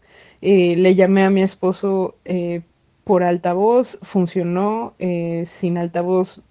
Eh, 0.42 0.76
le 0.78 0.96
llamé 0.96 1.24
a 1.24 1.30
mi 1.30 1.44
esposo 1.44 2.16
eh, 2.26 2.62
por 3.08 3.24
altavoz 3.24 3.98
funcionó, 4.02 4.94
eh, 5.00 5.46
sin 5.48 5.78
altavoz 5.78 6.42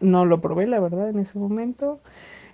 no 0.00 0.24
lo 0.24 0.40
probé, 0.40 0.66
la 0.66 0.80
verdad, 0.80 1.10
en 1.10 1.18
ese 1.18 1.38
momento. 1.38 2.00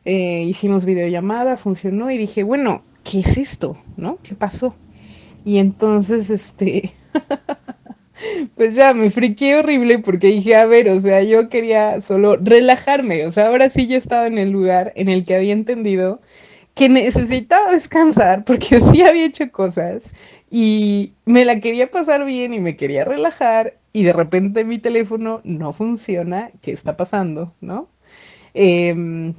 Eh, 0.04 0.42
hicimos 0.42 0.84
videollamada, 0.84 1.56
funcionó 1.56 2.10
y 2.10 2.18
dije, 2.18 2.42
bueno, 2.42 2.82
¿qué 3.04 3.20
es 3.20 3.38
esto? 3.38 3.78
¿No? 3.96 4.18
¿Qué 4.24 4.34
pasó? 4.34 4.74
Y 5.44 5.58
entonces, 5.58 6.30
este, 6.30 6.92
pues 8.56 8.74
ya 8.74 8.94
me 8.94 9.10
friqué 9.10 9.56
horrible 9.56 10.00
porque 10.00 10.26
dije, 10.26 10.56
a 10.56 10.66
ver, 10.66 10.88
o 10.88 11.00
sea, 11.00 11.22
yo 11.22 11.48
quería 11.48 12.00
solo 12.00 12.36
relajarme, 12.36 13.26
o 13.26 13.30
sea, 13.30 13.46
ahora 13.46 13.68
sí 13.68 13.86
yo 13.86 13.96
estaba 13.96 14.26
en 14.26 14.38
el 14.38 14.50
lugar 14.50 14.92
en 14.96 15.08
el 15.08 15.24
que 15.24 15.36
había 15.36 15.52
entendido 15.52 16.20
que 16.74 16.88
necesitaba 16.88 17.72
descansar 17.72 18.44
porque 18.44 18.80
sí 18.80 19.02
había 19.02 19.26
hecho 19.26 19.50
cosas 19.50 20.14
y 20.50 21.12
me 21.26 21.44
la 21.44 21.60
quería 21.60 21.90
pasar 21.90 22.24
bien 22.24 22.54
y 22.54 22.60
me 22.60 22.76
quería 22.76 23.04
relajar 23.04 23.78
y 23.92 24.04
de 24.04 24.12
repente 24.12 24.64
mi 24.64 24.78
teléfono 24.78 25.40
no 25.44 25.72
funciona, 25.72 26.50
¿qué 26.62 26.72
está 26.72 26.96
pasando? 26.96 27.54
¿No? 27.60 27.88
Eh, 28.54 29.34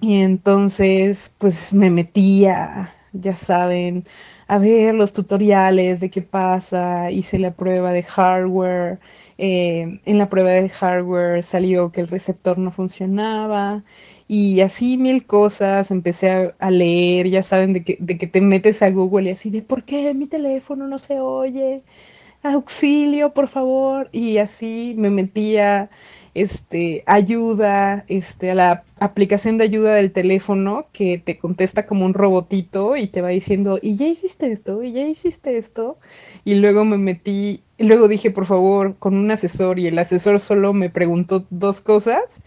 y 0.00 0.22
entonces 0.22 1.34
pues 1.38 1.72
me 1.72 1.90
metía, 1.90 2.92
ya 3.12 3.34
saben, 3.34 4.06
a 4.48 4.58
ver 4.58 4.94
los 4.94 5.12
tutoriales 5.12 6.00
de 6.00 6.10
qué 6.10 6.22
pasa, 6.22 7.10
hice 7.10 7.38
la 7.38 7.52
prueba 7.54 7.92
de 7.92 8.02
hardware, 8.02 9.00
eh, 9.38 10.00
en 10.04 10.18
la 10.18 10.28
prueba 10.28 10.50
de 10.50 10.68
hardware 10.68 11.42
salió 11.42 11.92
que 11.92 12.02
el 12.02 12.08
receptor 12.08 12.58
no 12.58 12.70
funcionaba 12.70 13.84
y 14.28 14.60
así 14.60 14.96
mil 14.96 15.26
cosas, 15.26 15.90
empecé 15.90 16.54
a, 16.58 16.70
leer, 16.70 17.28
ya 17.28 17.42
saben, 17.42 17.72
de 17.72 17.84
que, 17.84 17.96
de 18.00 18.18
que 18.18 18.26
te 18.26 18.40
metes 18.40 18.82
a 18.82 18.90
Google 18.90 19.28
y 19.28 19.32
así 19.32 19.50
de, 19.50 19.62
¿por 19.62 19.84
qué 19.84 20.12
mi 20.14 20.26
teléfono 20.26 20.88
no 20.88 20.98
se 20.98 21.20
oye? 21.20 21.82
Auxilio, 22.42 23.32
por 23.32 23.48
favor. 23.48 24.08
Y 24.12 24.38
así 24.38 24.94
me 24.96 25.10
metía 25.10 25.90
este, 26.34 27.02
ayuda, 27.06 28.04
este, 28.08 28.50
a 28.50 28.54
la 28.54 28.84
aplicación 29.00 29.58
de 29.58 29.64
ayuda 29.64 29.94
del 29.94 30.12
teléfono 30.12 30.86
que 30.92 31.18
te 31.18 31.38
contesta 31.38 31.86
como 31.86 32.04
un 32.04 32.14
robotito 32.14 32.96
y 32.96 33.06
te 33.06 33.22
va 33.22 33.28
diciendo, 33.28 33.78
y 33.80 33.96
ya 33.96 34.06
hiciste 34.06 34.52
esto, 34.52 34.82
y 34.82 34.92
ya 34.92 35.06
hiciste 35.08 35.56
esto. 35.56 35.98
Y 36.44 36.56
luego 36.56 36.84
me 36.84 36.98
metí, 36.98 37.62
y 37.78 37.84
luego 37.84 38.08
dije, 38.08 38.30
por 38.30 38.46
favor, 38.46 38.96
con 38.98 39.16
un 39.16 39.30
asesor, 39.30 39.78
y 39.78 39.86
el 39.86 39.98
asesor 39.98 40.40
solo 40.40 40.72
me 40.72 40.90
preguntó 40.90 41.46
dos 41.50 41.80
cosas 41.80 42.42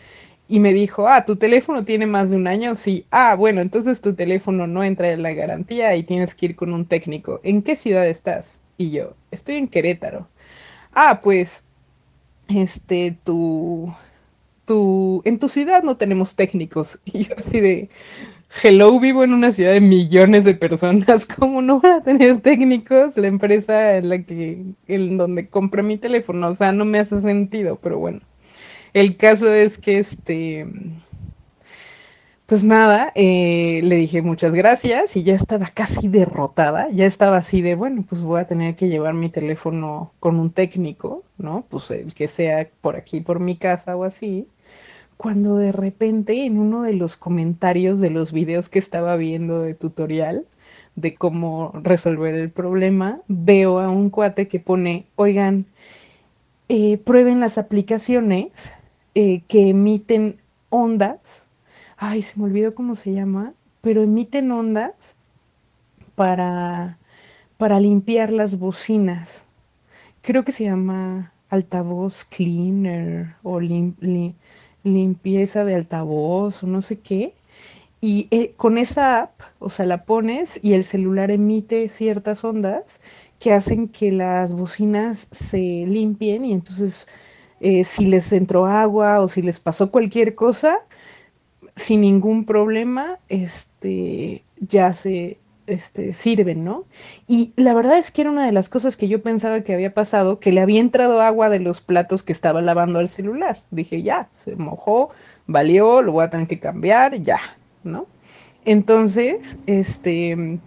y 0.50 0.60
me 0.60 0.74
dijo, 0.74 1.08
ah, 1.08 1.26
¿tu 1.26 1.36
teléfono 1.38 1.86
tiene 1.86 2.08
más 2.08 2.32
de 2.32 2.36
un 2.38 2.48
año? 2.48 2.76
Sí. 2.76 3.06
Ah, 3.12 3.36
bueno, 3.36 3.62
entonces 3.62 4.02
tu 4.02 4.16
teléfono 4.16 4.68
no 4.68 4.84
entra 4.84 5.12
en 5.12 5.22
la 5.24 5.34
garantía 5.34 5.96
y 5.96 6.04
tienes 6.04 6.36
que 6.36 6.48
ir 6.48 6.56
con 6.56 6.74
un 6.74 6.86
técnico. 6.86 7.40
¿En 7.44 7.62
qué 7.62 7.76
ciudad 7.76 8.08
estás? 8.08 8.60
Y 8.78 8.92
yo, 8.92 9.16
estoy 9.32 9.56
en 9.56 9.68
Querétaro. 9.68 10.28
Ah, 10.94 11.22
pues, 11.24 11.66
este, 12.50 13.18
tu, 13.24 13.94
tu, 14.66 15.22
en 15.26 15.40
tu 15.40 15.50
ciudad 15.50 15.84
no 15.84 15.98
tenemos 15.98 16.36
técnicos. 16.36 17.00
Y 17.06 17.26
yo 17.26 17.36
así 17.38 17.60
de, 17.62 17.90
hello, 18.64 19.00
vivo 19.00 19.24
en 19.24 19.34
una 19.34 19.52
ciudad 19.52 19.74
de 19.74 19.82
millones 19.82 20.46
de 20.46 20.56
personas. 20.56 21.26
¿Cómo 21.40 21.62
no 21.62 21.82
van 21.82 21.94
a 21.94 22.04
tener 22.04 22.42
técnicos? 22.42 23.18
La 23.18 23.28
empresa 23.28 23.98
en 23.98 24.10
la 24.10 24.24
que, 24.24 24.66
en 24.88 25.18
donde 25.18 25.50
compré 25.50 25.84
mi 25.84 25.98
teléfono. 25.98 26.50
O 26.50 26.56
sea, 26.56 26.72
no 26.74 26.86
me 26.86 27.00
hace 27.00 27.22
sentido, 27.22 27.80
pero 27.82 28.00
bueno. 28.00 28.22
El 28.94 29.18
caso 29.18 29.54
es 29.54 29.78
que 29.78 30.00
este, 30.00 30.66
pues 32.50 32.64
nada, 32.64 33.12
eh, 33.14 33.82
le 33.84 33.98
dije 33.98 34.24
muchas 34.24 34.54
gracias 34.56 35.16
y 35.16 35.24
ya 35.24 35.36
estaba 35.36 35.68
casi 35.68 36.08
derrotada, 36.08 36.88
ya 36.90 37.06
estaba 37.06 37.38
así 37.38 37.62
de, 37.62 37.76
bueno, 37.76 38.04
pues 38.10 38.24
voy 38.24 38.42
a 38.42 38.48
tener 38.48 38.76
que 38.76 38.90
llevar 38.90 39.14
mi 39.14 39.30
teléfono 39.30 40.12
con 40.20 40.40
un 40.40 40.50
técnico, 40.50 41.24
¿no? 41.38 41.66
Pues 41.70 41.92
el 41.92 42.16
que 42.16 42.28
sea 42.28 42.68
por 42.82 42.96
aquí, 42.96 43.22
por 43.22 43.40
mi 43.40 43.56
casa 43.56 43.96
o 43.96 44.04
así. 44.04 44.48
Cuando 45.18 45.58
de 45.58 45.72
repente 45.72 46.46
en 46.46 46.58
uno 46.58 46.82
de 46.82 46.94
los 46.94 47.18
comentarios 47.18 48.00
de 48.00 48.10
los 48.10 48.32
videos 48.32 48.70
que 48.70 48.80
estaba 48.80 49.16
viendo 49.16 49.62
de 49.62 49.76
tutorial 49.76 50.46
de 50.96 51.14
cómo 51.14 51.72
resolver 51.84 52.34
el 52.34 52.50
problema, 52.50 53.20
veo 53.28 53.80
a 53.80 53.90
un 53.90 54.10
cuate 54.10 54.48
que 54.48 54.60
pone, 54.60 55.06
oigan, 55.16 55.68
eh, 56.68 56.98
prueben 56.98 57.40
las 57.40 57.60
aplicaciones 57.60 58.72
eh, 59.16 59.42
que 59.48 59.70
emiten 59.70 60.40
ondas. 60.70 61.48
Ay, 61.98 62.22
se 62.22 62.40
me 62.40 62.46
olvidó 62.46 62.76
cómo 62.76 62.96
se 62.96 63.14
llama, 63.14 63.54
pero 63.82 64.04
emiten 64.04 64.52
ondas 64.52 65.16
para, 66.16 66.98
para 67.58 67.80
limpiar 67.80 68.32
las 68.32 68.60
bocinas. 68.60 69.46
Creo 70.22 70.44
que 70.44 70.52
se 70.52 70.66
llama 70.66 71.34
altavoz 71.50 72.26
cleaner 72.26 73.36
o 73.44 73.60
lim, 73.60 73.96
lim, 74.00 74.34
limpieza 74.84 75.66
de 75.66 75.76
altavoz 75.76 76.64
o 76.64 76.68
no 76.68 76.82
sé 76.82 77.00
qué. 77.00 77.34
Y 78.02 78.28
eh, 78.32 78.54
con 78.56 78.78
esa 78.78 79.24
app, 79.24 79.42
o 79.60 79.70
sea, 79.70 79.86
la 79.86 80.06
pones 80.06 80.60
y 80.64 80.74
el 80.74 80.84
celular 80.86 81.32
emite 81.32 81.90
ciertas 81.90 82.44
ondas 82.44 83.02
que 83.40 83.54
hacen 83.54 83.90
que 83.90 84.12
las 84.12 84.54
bocinas 84.54 85.28
se 85.32 85.86
limpien 85.88 86.46
y 86.46 86.54
entonces 86.54 87.08
eh, 87.62 87.84
si 87.84 88.06
les 88.06 88.32
entró 88.34 88.66
agua 88.66 89.20
o 89.22 89.28
si 89.28 89.42
les 89.42 89.60
pasó 89.60 89.92
cualquier 89.92 90.36
cosa, 90.36 90.80
sin 91.76 92.02
ningún 92.02 92.46
problema, 92.46 93.20
este, 93.30 94.44
ya 94.60 94.94
se 94.94 95.38
este, 95.70 96.14
sirven, 96.14 96.64
¿no? 96.64 96.86
Y 97.28 97.54
la 97.56 97.74
verdad 97.74 97.98
es 97.98 98.12
que 98.12 98.22
era 98.22 98.32
una 98.32 98.46
de 98.46 98.52
las 98.52 98.70
cosas 98.70 98.98
que 98.98 99.08
yo 99.08 99.22
pensaba 99.22 99.62
que 99.62 99.74
había 99.74 99.94
pasado, 99.94 100.40
que 100.40 100.52
le 100.52 100.62
había 100.62 100.82
entrado 100.82 101.22
agua 101.22 101.50
de 101.50 101.60
los 101.60 101.80
platos 101.82 102.24
que 102.24 102.34
estaba 102.34 102.62
lavando 102.62 103.00
al 103.00 103.08
celular. 103.08 103.62
Dije, 103.72 104.02
ya, 104.02 104.30
se 104.34 104.56
mojó, 104.56 105.10
valió, 105.48 106.02
lo 106.02 106.12
voy 106.12 106.26
a 106.26 106.30
tener 106.30 106.48
que 106.48 106.60
cambiar, 106.60 107.22
ya, 107.22 107.40
¿no? 107.84 108.08
Entonces, 108.66 109.58
este, 109.68 110.60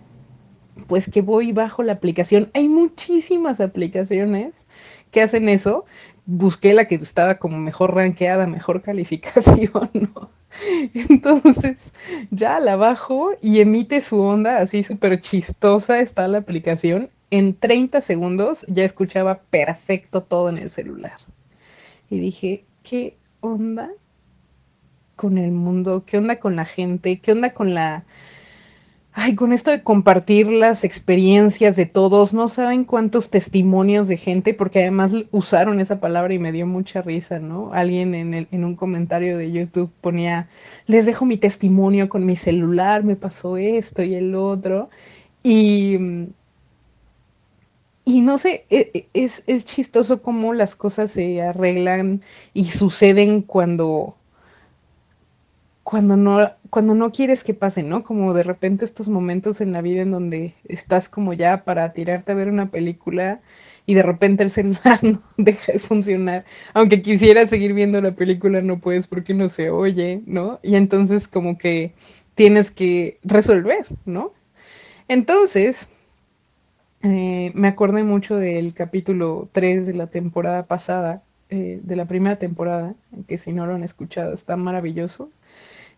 pues 0.86 1.10
que 1.10 1.22
voy 1.22 1.52
bajo 1.52 1.82
la 1.82 1.92
aplicación. 1.92 2.50
Hay 2.54 2.68
muchísimas 2.68 3.60
aplicaciones 3.60 4.66
que 5.10 5.22
hacen 5.22 5.48
eso. 5.48 5.84
Busqué 6.24 6.72
la 6.72 6.86
que 6.86 6.94
estaba 6.96 7.38
como 7.38 7.58
mejor 7.58 7.94
rankeada, 7.94 8.46
mejor 8.46 8.82
calificación, 8.82 9.90
¿no? 9.92 10.30
Entonces 10.94 11.94
ya 12.30 12.60
la 12.60 12.76
bajo 12.76 13.32
y 13.40 13.60
emite 13.60 14.00
su 14.00 14.20
onda 14.20 14.58
así 14.58 14.82
súper 14.82 15.18
chistosa 15.20 16.00
está 16.00 16.28
la 16.28 16.38
aplicación. 16.38 17.10
En 17.30 17.54
30 17.54 18.00
segundos 18.02 18.64
ya 18.68 18.84
escuchaba 18.84 19.40
perfecto 19.50 20.22
todo 20.22 20.50
en 20.50 20.58
el 20.58 20.68
celular. 20.68 21.16
Y 22.10 22.20
dije, 22.20 22.66
¿qué 22.82 23.16
onda 23.40 23.90
con 25.16 25.38
el 25.38 25.50
mundo? 25.50 26.04
¿Qué 26.06 26.18
onda 26.18 26.36
con 26.36 26.56
la 26.56 26.66
gente? 26.66 27.18
¿Qué 27.20 27.32
onda 27.32 27.54
con 27.54 27.72
la 27.72 28.04
Ay, 29.14 29.34
con 29.34 29.52
esto 29.52 29.70
de 29.70 29.82
compartir 29.82 30.46
las 30.50 30.84
experiencias 30.84 31.76
de 31.76 31.84
todos, 31.84 32.32
no 32.32 32.48
saben 32.48 32.84
cuántos 32.84 33.28
testimonios 33.28 34.08
de 34.08 34.16
gente, 34.16 34.54
porque 34.54 34.80
además 34.80 35.12
usaron 35.30 35.80
esa 35.80 36.00
palabra 36.00 36.32
y 36.32 36.38
me 36.38 36.50
dio 36.50 36.66
mucha 36.66 37.02
risa, 37.02 37.38
¿no? 37.38 37.72
Alguien 37.74 38.14
en, 38.14 38.48
en 38.50 38.64
un 38.64 38.74
comentario 38.74 39.36
de 39.36 39.52
YouTube 39.52 39.90
ponía, 40.00 40.48
les 40.86 41.04
dejo 41.04 41.26
mi 41.26 41.36
testimonio 41.36 42.08
con 42.08 42.24
mi 42.24 42.36
celular, 42.36 43.04
me 43.04 43.16
pasó 43.16 43.58
esto 43.58 44.02
y 44.02 44.14
el 44.14 44.34
otro. 44.34 44.88
Y, 45.42 45.98
y 48.06 48.20
no 48.22 48.38
sé, 48.38 48.64
e, 48.70 48.90
e, 48.94 49.08
es, 49.12 49.42
es 49.46 49.66
chistoso 49.66 50.22
cómo 50.22 50.54
las 50.54 50.74
cosas 50.74 51.10
se 51.10 51.42
arreglan 51.42 52.22
y 52.54 52.64
suceden 52.64 53.42
cuando 53.42 54.16
cuando 55.84 56.16
no, 56.16 56.50
cuando 56.70 56.94
no 56.94 57.12
quieres 57.12 57.44
que 57.44 57.54
pase, 57.54 57.82
¿no? 57.82 58.02
Como 58.02 58.34
de 58.34 58.42
repente 58.42 58.84
estos 58.84 59.08
momentos 59.08 59.60
en 59.60 59.72
la 59.72 59.82
vida 59.82 60.02
en 60.02 60.10
donde 60.12 60.54
estás 60.64 61.08
como 61.08 61.32
ya 61.32 61.64
para 61.64 61.92
tirarte 61.92 62.32
a 62.32 62.34
ver 62.36 62.48
una 62.48 62.70
película 62.70 63.40
y 63.84 63.94
de 63.94 64.02
repente 64.02 64.44
el 64.44 64.50
celular 64.50 64.98
no 65.02 65.20
deja 65.36 65.72
de 65.72 65.78
funcionar. 65.78 66.44
Aunque 66.74 67.02
quisieras 67.02 67.50
seguir 67.50 67.72
viendo 67.72 68.00
la 68.00 68.12
película, 68.14 68.62
no 68.62 68.78
puedes 68.78 69.06
porque 69.06 69.34
no 69.34 69.48
se 69.48 69.70
oye, 69.70 70.22
¿no? 70.26 70.60
Y 70.62 70.76
entonces 70.76 71.26
como 71.28 71.58
que 71.58 71.94
tienes 72.34 72.70
que 72.70 73.18
resolver, 73.24 73.86
¿no? 74.04 74.32
Entonces, 75.08 75.90
eh, 77.02 77.50
me 77.54 77.68
acordé 77.68 78.04
mucho 78.04 78.36
del 78.36 78.72
capítulo 78.74 79.48
3 79.52 79.86
de 79.86 79.94
la 79.94 80.06
temporada 80.06 80.66
pasada, 80.66 81.22
eh, 81.50 81.80
de 81.82 81.96
la 81.96 82.06
primera 82.06 82.36
temporada, 82.36 82.94
que 83.26 83.36
si 83.36 83.52
no 83.52 83.66
lo 83.66 83.74
han 83.74 83.82
escuchado, 83.82 84.32
está 84.32 84.56
maravilloso 84.56 85.30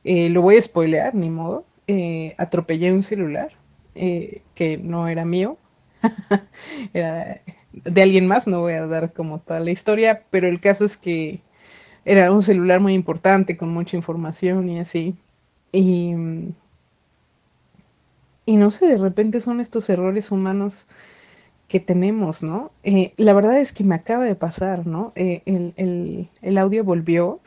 eh, 0.05 0.29
lo 0.29 0.43
voy 0.43 0.57
a 0.57 0.61
spoilear, 0.61 1.15
ni 1.15 1.31
modo. 1.31 1.65
Eh, 1.87 2.35
atropellé 2.39 2.93
un 2.93 3.03
celular 3.03 3.53
eh, 3.95 4.43
que 4.55 4.79
no 4.79 5.09
era 5.09 5.25
mío, 5.25 5.59
era 6.95 7.41
de 7.73 8.03
alguien 8.03 8.27
más, 8.27 8.47
no 8.47 8.61
voy 8.61 8.75
a 8.75 8.87
dar 8.87 9.13
como 9.13 9.41
toda 9.41 9.61
la 9.61 9.71
historia, 9.71 10.23
pero 10.31 10.49
el 10.49 10.61
caso 10.61 10.85
es 10.85 10.97
que 10.97 11.41
era 12.05 12.33
un 12.33 12.43
celular 12.43 12.81
muy 12.81 12.95
importante, 12.95 13.57
con 13.57 13.71
mucha 13.73 13.97
información 13.97 14.69
y 14.71 14.79
así. 14.79 15.17
Y, 15.73 16.15
y 18.47 18.57
no 18.57 18.71
sé, 18.71 18.87
de 18.87 18.99
repente 18.99 19.41
son 19.41 19.61
estos 19.61 19.89
errores 19.91 20.31
humanos 20.31 20.87
que 21.69 21.81
tenemos, 21.81 22.43
¿no? 22.43 22.71
la 23.17 23.33
verdad 23.33 23.59
es 23.59 23.73
que 23.73 23.85
me 23.85 23.95
acaba 23.95 24.25
de 24.25 24.37
pasar, 24.37 24.87
¿no? 24.87 25.13
el, 25.17 26.59
audio 26.59 26.85
volvió 26.85 27.41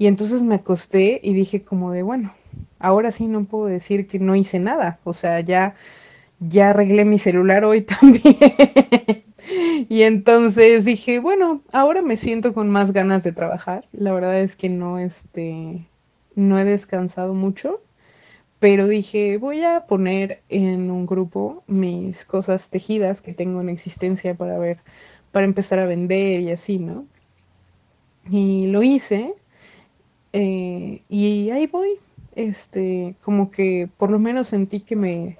y 0.00 0.06
entonces 0.06 0.42
me 0.42 0.54
acosté 0.54 1.20
y 1.22 1.34
dije 1.34 1.62
como 1.62 1.92
de, 1.92 2.02
bueno, 2.02 2.32
ahora 2.78 3.10
sí 3.10 3.26
no 3.26 3.44
puedo 3.44 3.66
decir 3.66 4.08
que 4.08 4.18
no 4.18 4.34
hice 4.34 4.58
nada. 4.58 4.98
O 5.04 5.12
sea, 5.12 5.40
ya, 5.40 5.74
ya 6.38 6.70
arreglé 6.70 7.04
mi 7.04 7.18
celular 7.18 7.66
hoy 7.66 7.82
también. 8.00 8.34
y 9.90 10.00
entonces 10.00 10.86
dije, 10.86 11.18
bueno, 11.18 11.62
ahora 11.70 12.00
me 12.00 12.16
siento 12.16 12.54
con 12.54 12.70
más 12.70 12.94
ganas 12.94 13.24
de 13.24 13.32
trabajar. 13.32 13.88
La 13.92 14.10
verdad 14.14 14.40
es 14.40 14.56
que 14.56 14.70
no, 14.70 14.98
este, 14.98 15.86
no 16.34 16.58
he 16.58 16.64
descansado 16.64 17.34
mucho. 17.34 17.82
Pero 18.58 18.88
dije, 18.88 19.36
voy 19.36 19.64
a 19.64 19.84
poner 19.86 20.40
en 20.48 20.90
un 20.90 21.04
grupo 21.04 21.62
mis 21.66 22.24
cosas 22.24 22.70
tejidas 22.70 23.20
que 23.20 23.34
tengo 23.34 23.60
en 23.60 23.68
existencia 23.68 24.34
para 24.34 24.58
ver, 24.58 24.78
para 25.30 25.44
empezar 25.44 25.78
a 25.78 25.84
vender 25.84 26.40
y 26.40 26.52
así, 26.52 26.78
¿no? 26.78 27.04
Y 28.30 28.68
lo 28.68 28.82
hice 28.82 29.34
eh, 30.32 31.02
y 31.08 31.50
ahí 31.50 31.66
voy, 31.66 31.90
este, 32.34 33.16
como 33.22 33.50
que 33.50 33.88
por 33.96 34.10
lo 34.10 34.18
menos 34.18 34.48
sentí 34.48 34.80
que 34.80 34.96
me, 34.96 35.38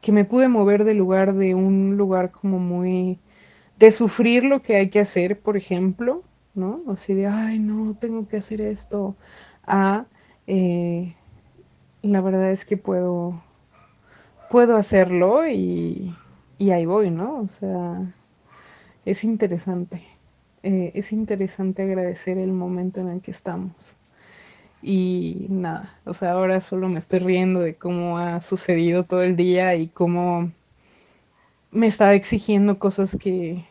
que 0.00 0.12
me 0.12 0.24
pude 0.24 0.48
mover 0.48 0.84
del 0.84 0.98
lugar 0.98 1.34
de 1.34 1.54
un 1.54 1.96
lugar 1.96 2.30
como 2.30 2.58
muy, 2.58 3.18
de 3.78 3.90
sufrir 3.90 4.44
lo 4.44 4.62
que 4.62 4.76
hay 4.76 4.90
que 4.90 5.00
hacer, 5.00 5.40
por 5.40 5.56
ejemplo, 5.56 6.22
¿no? 6.54 6.82
Así 6.88 7.14
de, 7.14 7.26
ay, 7.26 7.58
no, 7.58 7.94
tengo 7.96 8.28
que 8.28 8.38
hacer 8.38 8.60
esto, 8.60 9.16
a, 9.66 10.06
eh, 10.46 11.14
la 12.02 12.20
verdad 12.20 12.50
es 12.50 12.64
que 12.64 12.76
puedo, 12.76 13.42
puedo 14.50 14.76
hacerlo 14.76 15.48
y, 15.48 16.14
y 16.58 16.70
ahí 16.70 16.86
voy, 16.86 17.10
¿no? 17.10 17.40
O 17.40 17.48
sea, 17.48 18.02
es 19.04 19.24
interesante. 19.24 20.02
Eh, 20.62 20.92
es 20.94 21.12
interesante 21.12 21.82
agradecer 21.82 22.38
el 22.38 22.52
momento 22.52 23.00
en 23.00 23.08
el 23.08 23.20
que 23.20 23.30
estamos. 23.32 23.96
Y 24.86 25.46
nada, 25.48 25.98
o 26.04 26.12
sea, 26.12 26.32
ahora 26.32 26.60
solo 26.60 26.90
me 26.90 26.98
estoy 26.98 27.20
riendo 27.20 27.60
de 27.60 27.74
cómo 27.74 28.18
ha 28.18 28.42
sucedido 28.42 29.04
todo 29.04 29.22
el 29.22 29.34
día 29.34 29.74
y 29.76 29.88
cómo 29.88 30.50
me 31.70 31.86
estaba 31.86 32.12
exigiendo 32.12 32.78
cosas 32.78 33.16
que, 33.18 33.64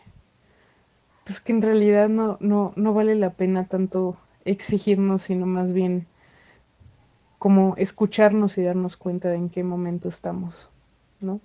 pues 1.24 1.40
que 1.40 1.52
en 1.52 1.62
realidad 1.62 2.10
no, 2.10 2.38
no, 2.40 2.74
no 2.76 2.96
vale 2.96 3.14
la 3.14 3.30
pena 3.30 3.68
tanto 3.68 4.18
exigirnos, 4.44 5.22
sino 5.22 5.46
más 5.46 5.72
bien 5.72 6.08
como 7.38 7.76
escucharnos 7.78 8.58
y 8.58 8.64
darnos 8.64 8.98
cuenta 8.98 9.30
de 9.30 9.36
en 9.36 9.50
qué 9.50 9.64
momento 9.64 10.10
estamos, 10.10 10.72
¿no? 11.22 11.40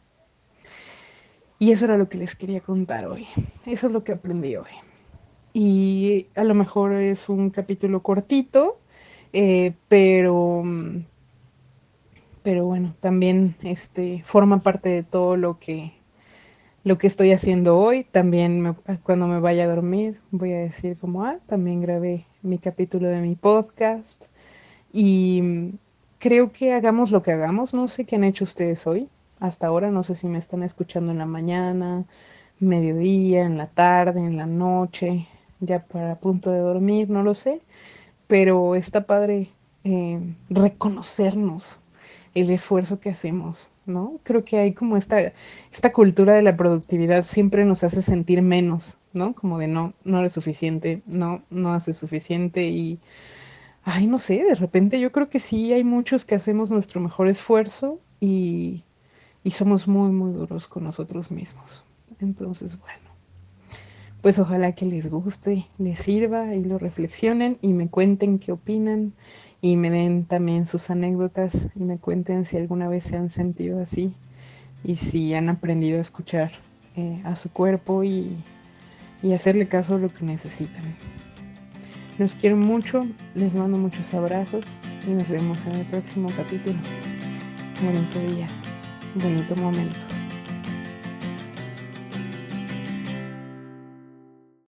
Y 1.58 1.72
eso 1.72 1.84
era 1.84 1.98
lo 1.98 2.08
que 2.08 2.16
les 2.16 2.34
quería 2.34 2.62
contar 2.62 3.06
hoy. 3.06 3.26
Eso 3.66 3.88
es 3.88 3.92
lo 3.92 4.02
que 4.02 4.12
aprendí 4.12 4.56
hoy. 4.56 4.70
Y 5.52 6.28
a 6.36 6.44
lo 6.44 6.54
mejor 6.54 6.94
es 6.94 7.28
un 7.28 7.50
capítulo 7.50 8.02
cortito, 8.02 8.78
eh, 9.32 9.74
pero, 9.88 10.62
pero 12.42 12.64
bueno, 12.64 12.94
también 13.00 13.56
este, 13.62 14.22
forma 14.24 14.60
parte 14.60 14.88
de 14.88 15.02
todo 15.02 15.36
lo 15.36 15.58
que, 15.58 15.92
lo 16.84 16.98
que 16.98 17.06
estoy 17.06 17.32
haciendo 17.32 17.78
hoy. 17.78 18.04
También 18.04 18.76
cuando 19.02 19.26
me 19.26 19.40
vaya 19.40 19.64
a 19.64 19.68
dormir 19.74 20.20
voy 20.30 20.52
a 20.52 20.58
decir 20.58 20.96
como, 20.98 21.24
ah, 21.24 21.38
también 21.46 21.80
grabé 21.80 22.26
mi 22.42 22.58
capítulo 22.58 23.08
de 23.08 23.20
mi 23.20 23.34
podcast. 23.36 24.26
Y 24.92 25.72
creo 26.18 26.52
que 26.52 26.72
hagamos 26.72 27.10
lo 27.10 27.22
que 27.22 27.32
hagamos. 27.32 27.74
No 27.74 27.88
sé 27.88 28.04
qué 28.04 28.16
han 28.16 28.24
hecho 28.24 28.44
ustedes 28.44 28.86
hoy. 28.86 29.08
Hasta 29.40 29.66
ahora 29.66 29.90
no 29.90 30.02
sé 30.02 30.14
si 30.14 30.26
me 30.26 30.38
están 30.38 30.62
escuchando 30.62 31.12
en 31.12 31.18
la 31.18 31.26
mañana, 31.26 32.04
mediodía, 32.58 33.44
en 33.44 33.56
la 33.56 33.68
tarde, 33.68 34.18
en 34.18 34.36
la 34.36 34.46
noche, 34.46 35.28
ya 35.60 35.84
para 35.84 36.18
punto 36.18 36.50
de 36.50 36.58
dormir, 36.58 37.08
no 37.08 37.22
lo 37.22 37.34
sé 37.34 37.60
pero 38.28 38.76
está 38.76 39.06
padre 39.06 39.50
eh, 39.84 40.20
reconocernos 40.50 41.80
el 42.34 42.50
esfuerzo 42.50 43.00
que 43.00 43.10
hacemos, 43.10 43.70
¿no? 43.86 44.20
Creo 44.22 44.44
que 44.44 44.58
hay 44.58 44.72
como 44.74 44.96
esta, 44.96 45.32
esta 45.72 45.92
cultura 45.92 46.34
de 46.34 46.42
la 46.42 46.56
productividad 46.56 47.24
siempre 47.24 47.64
nos 47.64 47.82
hace 47.82 48.02
sentir 48.02 48.42
menos, 48.42 48.98
¿no? 49.12 49.34
Como 49.34 49.58
de 49.58 49.66
no, 49.66 49.94
no 50.04 50.20
eres 50.20 50.32
suficiente, 50.32 51.02
no, 51.06 51.42
no 51.50 51.72
haces 51.72 51.96
suficiente 51.96 52.68
y, 52.68 53.00
ay, 53.82 54.06
no 54.06 54.18
sé, 54.18 54.44
de 54.44 54.54
repente 54.54 55.00
yo 55.00 55.10
creo 55.10 55.30
que 55.30 55.40
sí 55.40 55.72
hay 55.72 55.82
muchos 55.82 56.24
que 56.24 56.34
hacemos 56.34 56.70
nuestro 56.70 57.00
mejor 57.00 57.28
esfuerzo 57.28 57.98
y, 58.20 58.84
y 59.42 59.50
somos 59.50 59.88
muy, 59.88 60.12
muy 60.12 60.32
duros 60.32 60.68
con 60.68 60.84
nosotros 60.84 61.30
mismos. 61.30 61.82
Entonces, 62.20 62.78
bueno 62.78 63.07
pues 64.22 64.38
ojalá 64.38 64.72
que 64.72 64.84
les 64.84 65.10
guste, 65.10 65.66
les 65.78 65.98
sirva 66.00 66.54
y 66.54 66.64
lo 66.64 66.78
reflexionen 66.78 67.58
y 67.62 67.72
me 67.72 67.88
cuenten 67.88 68.38
qué 68.38 68.52
opinan 68.52 69.12
y 69.60 69.76
me 69.76 69.90
den 69.90 70.24
también 70.24 70.66
sus 70.66 70.90
anécdotas 70.90 71.68
y 71.74 71.84
me 71.84 71.98
cuenten 71.98 72.44
si 72.44 72.56
alguna 72.56 72.88
vez 72.88 73.04
se 73.04 73.16
han 73.16 73.30
sentido 73.30 73.80
así 73.80 74.12
y 74.84 74.96
si 74.96 75.34
han 75.34 75.48
aprendido 75.48 75.98
a 75.98 76.00
escuchar 76.00 76.50
eh, 76.96 77.20
a 77.24 77.34
su 77.34 77.50
cuerpo 77.50 78.04
y, 78.04 78.36
y 79.22 79.32
hacerle 79.32 79.68
caso 79.68 79.94
a 79.94 79.98
lo 79.98 80.08
que 80.08 80.24
necesitan. 80.24 80.82
Los 82.18 82.34
quiero 82.34 82.56
mucho, 82.56 83.06
les 83.36 83.54
mando 83.54 83.78
muchos 83.78 84.12
abrazos 84.14 84.64
y 85.06 85.10
nos 85.10 85.28
vemos 85.28 85.64
en 85.66 85.76
el 85.76 85.86
próximo 85.86 86.28
capítulo. 86.36 86.78
Bonito 87.84 88.34
día, 88.34 88.46
bonito 89.14 89.54
momento. 89.54 90.07